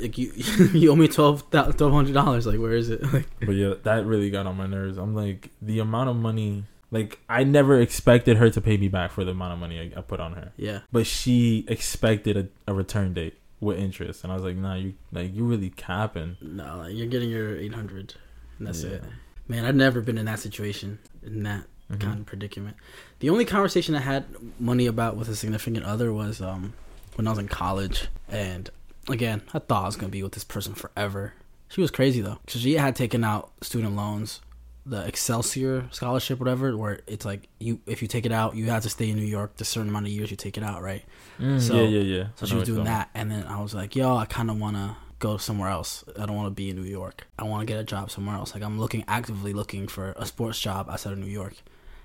Like 0.00 0.16
you, 0.18 0.32
you 0.72 0.90
owe 0.90 0.96
me 0.96 1.08
twelve 1.08 1.50
twelve 1.50 1.78
hundred 1.92 2.14
dollars. 2.14 2.46
Like 2.46 2.58
where 2.58 2.72
is 2.74 2.90
it? 2.90 3.02
Like 3.12 3.26
But 3.40 3.52
yeah, 3.56 3.74
that 3.82 4.06
really 4.06 4.30
got 4.30 4.46
on 4.46 4.56
my 4.56 4.66
nerves. 4.66 4.98
I'm 4.98 5.14
like, 5.14 5.50
the 5.62 5.78
amount 5.80 6.08
of 6.10 6.16
money, 6.16 6.64
like, 6.90 7.18
I 7.28 7.44
never 7.44 7.80
expected 7.80 8.36
her 8.38 8.48
to 8.50 8.60
pay 8.60 8.76
me 8.76 8.88
back 8.88 9.10
for 9.10 9.24
the 9.24 9.32
amount 9.32 9.52
of 9.54 9.58
money 9.58 9.92
I, 9.94 9.98
I 9.98 10.02
put 10.02 10.20
on 10.20 10.32
her. 10.34 10.52
yeah, 10.56 10.80
But 10.92 11.06
she 11.06 11.64
expected 11.68 12.36
a, 12.36 12.48
a 12.70 12.74
return 12.74 13.12
date 13.14 13.38
with 13.60 13.78
interest. 13.78 14.22
And 14.22 14.32
I 14.32 14.36
was 14.36 14.44
like, 14.44 14.56
nah, 14.56 14.74
you, 14.74 14.94
like, 15.12 15.34
you 15.34 15.44
really 15.44 15.70
capping. 15.70 16.36
no, 16.40 16.78
like, 16.78 16.94
you're 16.94 17.06
getting 17.08 17.30
your 17.30 17.56
eight 17.56 17.74
hundred, 17.74 18.14
and 18.58 18.66
that's 18.66 18.82
Yeah. 18.82 18.90
it. 18.90 19.04
Man, 19.48 19.64
I've 19.64 19.74
never 19.76 20.00
been 20.00 20.18
in 20.18 20.26
that 20.26 20.38
situation, 20.40 20.98
in 21.22 21.42
that 21.44 21.64
Mhm. 21.92 22.00
kind 22.00 22.20
of 22.20 22.26
predicament. 22.26 22.76
The 23.20 23.30
only 23.30 23.44
conversation 23.44 23.94
I 23.94 24.00
had 24.00 24.24
money 24.58 24.86
about 24.86 25.16
with 25.16 25.28
a 25.28 25.36
significant 25.36 25.84
other 25.84 26.12
was 26.12 26.40
um 26.40 26.72
when 27.14 27.26
I 27.28 27.30
was 27.30 27.38
in 27.38 27.46
college, 27.48 28.08
and 28.28 28.68
again, 29.08 29.42
I 29.54 29.58
thought 29.58 29.82
I 29.82 29.86
was 29.86 29.96
gonna 29.96 30.10
be 30.10 30.22
with 30.22 30.32
this 30.32 30.44
person 30.44 30.74
forever. 30.74 31.34
She 31.68 31.80
was 31.80 31.90
crazy 31.90 32.20
though, 32.20 32.38
because 32.44 32.60
she 32.60 32.74
had 32.74 32.94
taken 32.96 33.24
out 33.24 33.50
student 33.62 33.96
loans, 33.96 34.40
the 34.84 35.04
Excelsior 35.06 35.88
scholarship, 35.90 36.38
whatever, 36.38 36.76
where 36.76 37.00
it's 37.06 37.24
like 37.24 37.48
you 37.58 37.80
if 37.86 38.02
you 38.02 38.08
take 38.08 38.24
it 38.24 38.32
out, 38.32 38.54
you 38.56 38.66
have 38.70 38.82
to 38.84 38.90
stay 38.90 39.10
in 39.10 39.16
New 39.16 39.24
York 39.26 39.56
the 39.56 39.64
certain 39.64 39.88
amount 39.88 40.06
of 40.06 40.12
years 40.12 40.30
you 40.30 40.36
take 40.36 40.56
it 40.56 40.62
out, 40.62 40.80
right? 40.82 41.04
Mm, 41.40 41.60
So- 41.60 41.74
yeah, 41.74 41.88
yeah, 41.88 42.00
yeah. 42.18 42.26
So 42.36 42.46
she 42.46 42.54
was 42.54 42.68
doing 42.68 42.84
that, 42.84 43.10
and 43.14 43.30
then 43.30 43.44
I 43.46 43.60
was 43.60 43.74
like, 43.74 43.96
"Yo, 43.96 44.16
I 44.16 44.26
kind 44.26 44.50
of 44.50 44.58
want 44.60 44.76
to 44.76 44.96
go 45.18 45.38
somewhere 45.38 45.70
else. 45.70 46.04
I 46.20 46.26
don't 46.26 46.36
want 46.36 46.46
to 46.48 46.50
be 46.54 46.70
in 46.70 46.76
New 46.76 46.84
York. 46.88 47.26
I 47.38 47.44
want 47.44 47.66
to 47.66 47.66
get 47.66 47.80
a 47.80 47.84
job 47.84 48.10
somewhere 48.10 48.36
else. 48.36 48.54
Like 48.54 48.62
I'm 48.62 48.78
looking 48.78 49.02
actively 49.08 49.52
looking 49.52 49.88
for 49.88 50.12
a 50.16 50.24
sports 50.26 50.60
job 50.60 50.88
outside 50.88 51.12
of 51.12 51.18
New 51.18 51.26
York." 51.26 51.54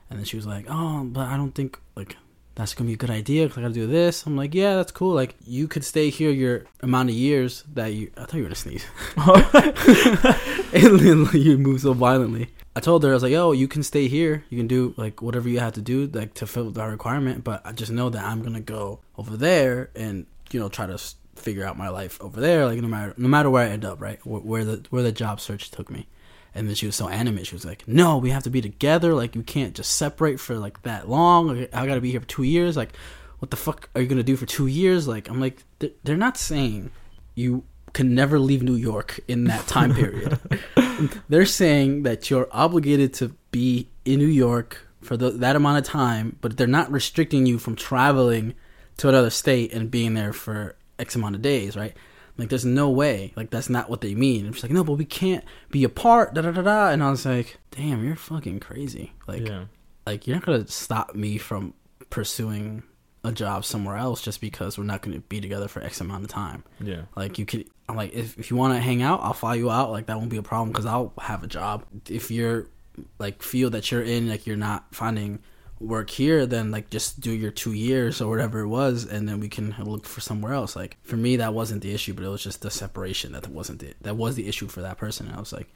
And 0.10 0.18
then 0.18 0.26
she 0.26 0.36
was 0.36 0.48
like, 0.48 0.66
"Oh, 0.70 1.04
but 1.04 1.28
I 1.28 1.38
don't 1.38 1.54
think 1.54 1.80
like 1.96 2.18
that's 2.56 2.74
gonna 2.74 2.88
be 2.88 2.94
a 2.94 2.98
good 2.98 3.10
idea 3.10 3.46
because 3.46 3.58
I 3.58 3.62
gotta 3.62 3.74
do 3.74 3.88
this." 3.88 4.26
I'm 4.26 4.36
like, 4.36 4.54
"Yeah, 4.54 4.76
that's 4.76 4.92
cool. 4.92 5.14
Like 5.14 5.36
you 5.46 5.68
could 5.68 5.84
stay 5.84 6.10
here 6.10 6.32
your 6.32 6.66
amount 6.82 7.10
of 7.10 7.16
years 7.16 7.64
that 7.74 7.94
you." 7.94 8.12
I 8.18 8.22
thought 8.22 8.34
you 8.34 8.44
were 8.44 8.50
gonna 8.50 8.56
sneeze. 8.56 8.86
and 10.74 11.00
then 11.00 11.30
you 11.34 11.58
move 11.58 11.82
so 11.82 11.94
violently. 11.94 12.50
I 12.76 12.80
told 12.80 13.04
her 13.04 13.10
I 13.10 13.14
was 13.14 13.24
like, 13.24 13.34
oh, 13.34 13.52
you 13.52 13.68
can 13.68 13.84
stay 13.84 14.08
here. 14.08 14.46
You 14.50 14.58
can 14.58 14.68
do 14.68 14.94
like 14.96 15.22
whatever 15.22 15.50
you 15.50 15.60
have 15.60 15.74
to 15.74 15.82
do 15.82 16.08
like 16.08 16.34
to 16.36 16.48
fill 16.48 16.72
that 16.72 16.86
requirement, 16.86 17.44
but 17.44 17.62
I 17.66 17.74
just 17.74 17.92
know 17.92 18.10
that 18.10 18.24
I'm 18.24 18.42
gonna 18.42 18.62
go 18.62 19.00
over 19.18 19.36
there 19.36 19.90
and 19.96 20.26
you 20.52 20.60
know 20.60 20.70
try 20.70 20.86
to 20.86 20.98
figure 21.36 21.66
out 21.66 21.78
my 21.78 21.90
life 21.90 22.22
over 22.22 22.40
there. 22.40 22.66
Like 22.66 22.80
no 22.80 22.88
matter 22.88 23.14
no 23.18 23.28
matter 23.28 23.50
where 23.50 23.68
I 23.68 23.72
end 23.72 23.84
up, 23.84 24.00
right? 24.00 24.26
Where, 24.26 24.42
where 24.42 24.66
the 24.66 24.86
where 24.90 25.04
the 25.04 25.12
job 25.12 25.42
search 25.42 25.72
took 25.72 25.90
me." 25.90 26.08
And 26.54 26.68
then 26.68 26.76
she 26.76 26.86
was 26.86 26.96
so 26.96 27.08
animate. 27.08 27.48
She 27.48 27.56
was 27.56 27.66
like, 27.66 27.88
"No, 27.88 28.18
we 28.18 28.30
have 28.32 28.44
to 28.44 28.50
be 28.50 28.62
together. 28.62 29.14
Like 29.14 29.36
you 29.36 29.44
can't 29.44 29.74
just 29.74 29.96
separate 29.96 30.40
for 30.40 30.56
like 30.56 30.82
that 30.84 31.10
long. 31.10 31.68
I 31.74 31.86
got 31.88 31.96
to 31.96 32.02
be 32.02 32.12
here 32.12 32.20
for 32.20 32.28
two 32.28 32.44
years. 32.44 32.76
Like, 32.76 32.94
what 33.40 33.52
the 33.52 33.58
fuck 33.58 33.90
are 33.96 34.02
you 34.02 34.08
gonna 34.08 34.24
do 34.24 34.36
for 34.36 34.46
two 34.46 34.68
years? 34.68 35.08
Like, 35.08 35.30
I'm 35.30 35.40
like, 35.40 35.64
they're, 35.80 35.92
they're 36.04 36.18
not 36.18 36.38
saying 36.38 36.92
you 37.36 37.64
can 37.94 38.16
never 38.16 38.40
leave 38.40 38.64
New 38.64 38.76
York 38.76 39.20
in 39.28 39.46
that 39.46 39.68
time 39.68 39.94
period. 39.94 40.40
they're 41.30 41.46
saying 41.46 42.04
that 42.04 42.30
you're 42.30 42.48
obligated 42.52 43.14
to 43.16 43.36
be 43.52 43.90
in 44.06 44.20
New 44.20 44.28
York 44.28 44.88
for 45.02 45.18
the, 45.18 45.32
that 45.32 45.56
amount 45.56 45.80
of 45.80 45.84
time, 45.84 46.38
but 46.42 46.58
they're 46.58 46.68
not 46.68 46.92
restricting 46.92 47.46
you 47.46 47.58
from 47.58 47.76
traveling 47.76 48.54
to 48.98 49.10
another 49.10 49.30
state 49.30 49.74
and 49.74 49.90
being 49.90 50.14
there 50.14 50.34
for 50.34 50.76
X 51.00 51.16
amount 51.16 51.36
of 51.36 51.42
days, 51.42 51.76
right? 51.76 51.96
Like, 52.42 52.50
there's 52.50 52.66
no 52.66 52.90
way. 52.90 53.34
Like, 53.36 53.52
that's 53.52 53.70
not 53.70 53.88
what 53.88 54.02
they 54.02 54.16
mean. 54.16 54.48
And 54.48 54.56
she's 54.56 54.64
like, 54.64 54.72
no, 54.72 54.84
but 54.84 54.94
we 54.94 55.06
can't 55.06 55.46
be 55.70 55.84
apart. 55.84 56.34
Da 56.34 56.42
da 56.42 56.50
da 56.50 56.64
da. 56.64 56.90
And 56.90 57.04
I 57.04 57.12
was 57.12 57.24
like, 57.24 57.60
damn, 57.70 58.04
you're 58.04 58.16
fucking 58.16 58.60
crazy. 58.62 59.14
Like, 59.28 59.48
yeah. 59.48 59.66
like 60.08 60.26
you're 60.26 60.38
not 60.38 60.46
gonna 60.46 60.68
stop 60.68 61.14
me 61.14 61.38
from 61.38 61.76
pursuing 62.10 62.82
a 63.24 63.32
job 63.32 63.64
somewhere 63.64 63.96
else 63.96 64.24
just 64.24 64.42
because 64.42 64.76
we're 64.76 64.86
not 64.86 65.04
gonna 65.04 65.20
be 65.20 65.40
together 65.40 65.68
for 65.68 65.84
X 65.84 66.02
amount 66.02 66.24
of 66.24 66.32
time. 66.32 66.64
Yeah. 66.80 67.04
Like 67.16 67.38
you 67.38 67.46
could, 67.46 67.68
I'm 67.88 67.96
like, 67.96 68.14
if, 68.14 68.40
if 68.40 68.50
you 68.50 68.58
want 68.58 68.74
to 68.74 68.80
hang 68.80 69.04
out, 69.04 69.20
I'll 69.22 69.34
fly 69.34 69.54
you 69.54 69.70
out. 69.70 69.92
Like 69.92 70.08
that 70.08 70.18
won't 70.18 70.32
be 70.32 70.38
a 70.38 70.42
problem 70.42 70.70
because 70.70 70.88
I'll 70.88 71.14
have 71.22 71.44
a 71.44 71.48
job. 71.48 71.86
If 72.10 72.32
you're 72.32 72.68
like 73.20 73.44
feel 73.44 73.70
that 73.70 73.92
you're 73.92 74.02
in, 74.02 74.30
like 74.30 74.48
you're 74.48 74.58
not 74.58 74.96
finding 74.96 75.44
work 75.82 76.10
here, 76.10 76.46
then 76.46 76.72
like 76.72 76.90
just 76.90 77.20
do 77.20 77.32
your 77.32 77.52
two 77.52 77.74
years 77.74 78.22
or 78.22 78.30
whatever 78.30 78.60
it 78.62 78.68
was, 78.68 79.06
and 79.06 79.28
then 79.28 79.40
we 79.40 79.50
can 79.50 79.76
look 79.80 80.06
for 80.06 80.22
somewhere 80.22 80.54
else. 80.54 80.76
Like 80.76 80.98
for 81.04 81.18
me, 81.18 81.36
that 81.38 81.54
wasn't 81.54 81.82
the 81.82 81.94
issue, 81.94 82.14
but 82.14 82.24
it 82.24 82.30
was 82.30 82.44
just 82.44 82.62
the 82.62 82.72
separation 82.72 83.32
that 83.34 83.48
wasn't 83.48 83.84
it. 83.84 83.98
That 84.02 84.16
was 84.18 84.36
the 84.36 84.48
issue 84.48 84.68
for 84.68 84.82
that 84.82 84.98
person. 84.98 85.28
And 85.28 85.36
I 85.36 85.40
was 85.40 85.52
like, 85.54 85.68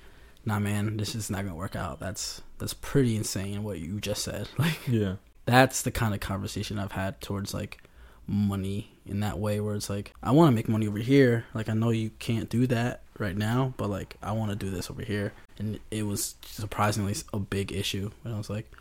nah, 0.45 0.59
man, 0.59 0.97
this 0.97 1.15
is 1.15 1.29
not 1.29 1.43
gonna 1.43 1.55
work 1.55 1.75
out. 1.75 1.99
That's 1.99 2.41
that's 2.59 2.73
pretty 2.73 3.15
insane 3.15 3.63
what 3.63 3.79
you 3.79 3.99
just 3.99 4.23
said. 4.23 4.47
Like 4.57 4.79
Yeah. 4.87 5.15
that's 5.45 5.81
the 5.81 5.91
kind 5.91 6.13
of 6.13 6.19
conversation 6.19 6.79
I've 6.79 6.93
had 6.93 7.19
towards 7.21 7.53
like 7.53 7.81
money 8.27 8.91
in 9.05 9.19
that 9.19 9.37
way 9.37 9.59
where 9.59 9.75
it's 9.75 9.89
like 9.89 10.11
I 10.23 10.31
want 10.31 10.49
to 10.49 10.55
make 10.55 10.67
money 10.67 10.87
over 10.87 10.97
here 10.97 11.45
like 11.53 11.69
I 11.69 11.73
know 11.73 11.91
you 11.91 12.09
can't 12.17 12.49
do 12.49 12.65
that 12.67 13.03
right 13.19 13.37
now 13.37 13.75
but 13.77 13.87
like 13.87 14.15
I 14.23 14.31
want 14.31 14.49
to 14.49 14.55
do 14.55 14.71
this 14.71 14.89
over 14.89 15.03
here 15.03 15.31
and 15.59 15.79
it 15.91 16.03
was 16.07 16.33
surprisingly 16.43 17.13
a 17.31 17.37
big 17.39 17.71
issue 17.71 18.09
and 18.23 18.33
I 18.33 18.37
was 18.39 18.49
like 18.49 18.71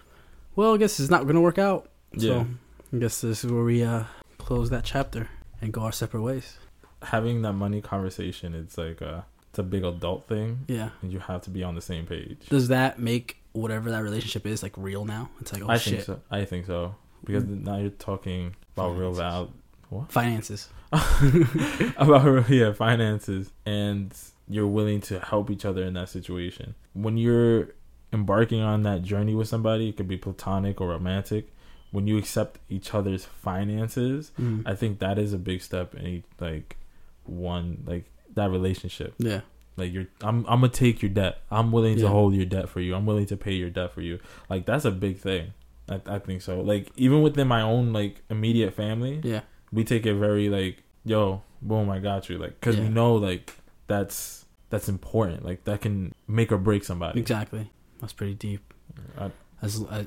well 0.57 0.75
I 0.75 0.77
guess 0.79 0.99
it's 1.01 1.11
not 1.11 1.23
going 1.25 1.35
to 1.35 1.41
work 1.41 1.59
out. 1.59 1.89
Yeah. 2.13 2.31
so 2.43 2.47
I 2.93 2.97
guess 2.99 3.21
this 3.21 3.45
is 3.45 3.51
where 3.51 3.65
we 3.65 3.83
uh 3.83 4.05
close 4.39 4.71
that 4.71 4.85
chapter 4.85 5.29
and 5.61 5.73
go 5.73 5.83
our 5.83 5.93
separate 5.93 6.23
ways. 6.23 6.59
Having 7.03 7.43
that 7.43 7.53
money 7.55 7.81
conversation, 7.81 8.55
it's 8.55 8.79
like 8.79 9.01
a, 9.01 9.27
it's 9.51 9.59
a 9.59 9.63
big 9.63 9.85
adult 9.85 10.27
thing, 10.27 10.61
yeah. 10.69 10.91
And 11.03 11.13
you 11.13 11.19
have 11.19 11.43
to 11.43 11.51
be 11.51 11.63
on 11.63 11.75
the 11.75 11.81
same 11.83 12.07
page. 12.07 12.39
does 12.49 12.69
that 12.69 12.99
make 12.99 13.37
whatever 13.53 13.91
that 13.91 14.03
relationship 14.03 14.47
is 14.47 14.63
like 14.63 14.73
real 14.77 15.05
now? 15.05 15.31
It's 15.41 15.53
like 15.53 15.63
oh 15.63 15.69
I 15.69 15.77
shit. 15.79 15.95
think 15.95 16.05
so. 16.05 16.21
I 16.31 16.45
think 16.45 16.67
so. 16.67 16.95
Because 17.25 17.45
now 17.45 17.77
you're 17.79 17.91
talking 17.91 18.55
about 18.77 18.97
real 18.99 19.15
Finances. 19.15 19.49
val 19.91 20.07
finances. 20.11 20.69
About 21.97 22.49
yeah 22.51 22.73
finances. 22.73 23.51
And 23.67 24.15
you're 24.49 24.67
willing 24.67 25.01
to 25.03 25.21
help 25.21 25.51
each 25.51 25.65
other 25.65 25.83
in 25.85 25.95
that 25.95 26.09
situation. 26.09 26.75
When 26.93 27.17
you're 27.17 27.69
embarking 28.15 28.61
on 28.63 28.83
that 28.83 29.03
journey 29.03 29.35
with 29.35 29.49
somebody 29.49 29.89
it 29.91 29.97
could 29.97 30.09
be 30.09 30.17
platonic 30.17 30.81
or 30.81 30.89
romantic 30.89 31.45
when 31.91 32.07
you 32.07 32.17
accept 32.19 32.59
each 32.69 32.95
other's 32.95 33.25
finances 33.25 34.33
Mhm. 34.41 34.63
i 34.67 34.75
think 34.75 34.99
that 35.01 35.19
is 35.19 35.33
a 35.33 35.39
big 35.51 35.61
step 35.63 35.95
in 35.95 36.07
each, 36.07 36.25
like 36.41 36.77
one 37.25 37.83
like 37.87 38.05
that 38.35 38.51
relationship. 38.51 39.15
Yeah. 39.19 39.41
Like 39.77 39.93
you're 39.93 40.07
i'm 40.23 40.39
i'm 40.49 40.61
gonna 40.61 40.69
take 40.69 41.03
your 41.03 41.11
debt. 41.11 41.39
I'm 41.51 41.73
willing 41.73 41.97
Yeah. 41.99 42.05
to 42.05 42.09
hold 42.09 42.35
your 42.35 42.45
debt 42.47 42.69
for 42.69 42.81
you. 42.81 42.95
I'm 42.95 43.07
willing 43.07 43.27
to 43.27 43.37
pay 43.37 43.55
your 43.55 43.71
debt 43.71 43.93
for 43.93 44.03
you. 44.03 44.19
Like 44.51 44.67
that's 44.67 44.85
a 44.85 44.91
big 44.91 45.19
thing. 45.19 45.53
I, 45.89 46.01
I 46.07 46.19
think 46.19 46.43
so. 46.43 46.61
Like 46.61 46.91
even 46.97 47.23
within 47.23 47.47
my 47.49 47.63
own 47.63 47.93
like 47.93 48.23
immediate 48.31 48.75
family 48.75 49.21
yeah. 49.23 49.41
we 49.73 49.85
take 49.85 50.05
it 50.07 50.15
very 50.15 50.49
like 50.49 50.83
yo 51.05 51.43
boom 51.63 51.91
i 51.91 51.99
got 51.99 52.29
you. 52.29 52.39
Like 52.39 52.59
because 52.61 52.77
we 52.77 52.89
know 52.89 53.15
like 53.15 53.55
that's 53.87 54.45
that's 54.71 54.89
important. 54.89 55.45
Like 55.45 55.65
that 55.65 55.81
can 55.81 56.13
make 56.27 56.51
or 56.53 56.59
break 56.59 56.83
somebody. 56.85 57.21
Exactly. 57.21 57.71
That's 58.05 58.13
pretty 58.13 58.35
deep. 58.35 58.75
I- 59.19 59.31
As 59.63 59.83
uh, 59.83 60.05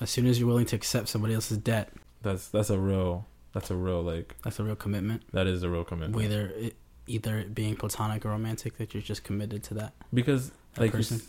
as 0.00 0.08
soon 0.08 0.26
as 0.26 0.38
you're 0.38 0.48
willing 0.48 0.64
to 0.66 0.76
accept 0.76 1.08
somebody 1.08 1.34
else's 1.34 1.58
debt, 1.58 1.92
that's 2.22 2.48
that's 2.48 2.70
a 2.70 2.78
real 2.78 3.26
that's 3.52 3.70
a 3.70 3.76
real 3.76 4.02
like 4.02 4.34
that's 4.42 4.58
a 4.58 4.64
real 4.64 4.76
commitment. 4.76 5.22
that 5.32 5.46
is 5.46 5.62
a 5.62 5.68
real 5.68 5.84
commitment 5.84 6.16
Whether 6.16 6.46
it, 6.56 6.74
either 7.06 7.38
it 7.38 7.54
being 7.54 7.76
platonic 7.76 8.24
or 8.24 8.30
romantic, 8.30 8.78
that 8.78 8.94
you're 8.94 9.02
just 9.02 9.24
committed 9.24 9.62
to 9.64 9.74
that. 9.74 9.92
because 10.14 10.52
That 10.74 10.80
like 10.80 10.92
you, 10.92 10.98
person. 11.00 11.18
s- 11.18 11.26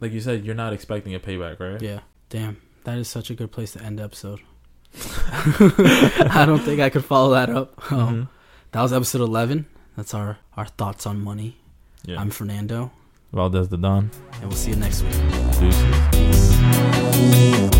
like 0.00 0.12
you 0.12 0.20
said 0.22 0.46
you're 0.46 0.54
not 0.54 0.72
expecting 0.72 1.14
a 1.14 1.20
payback 1.20 1.60
right 1.60 1.80
Yeah. 1.82 2.00
Damn. 2.30 2.56
That 2.84 2.96
is 2.96 3.06
such 3.08 3.28
a 3.28 3.34
good 3.34 3.52
place 3.52 3.72
to 3.72 3.82
end 3.82 3.98
the 3.98 4.04
episode. 4.04 4.40
I 5.30 6.44
don't 6.46 6.60
think 6.60 6.80
I 6.80 6.88
could 6.88 7.04
follow 7.04 7.32
that 7.34 7.50
up. 7.50 7.92
Um, 7.92 7.98
Mhm. 7.98 8.28
That 8.72 8.82
was 8.82 8.92
episode 8.94 9.20
11. 9.22 9.66
That's 9.96 10.14
our, 10.14 10.38
our 10.56 10.66
thoughts 10.66 11.06
on 11.06 11.20
money. 11.20 11.56
yeah 12.04 12.18
I'm 12.20 12.30
Fernando. 12.30 12.92
Valdez 13.32 13.68
the 13.68 13.76
Don. 13.76 14.10
And 14.34 14.44
we'll 14.44 14.52
see 14.52 14.70
you 14.70 14.76
next 14.76 15.02
week. 15.02 15.12
Deuces. 15.60 17.77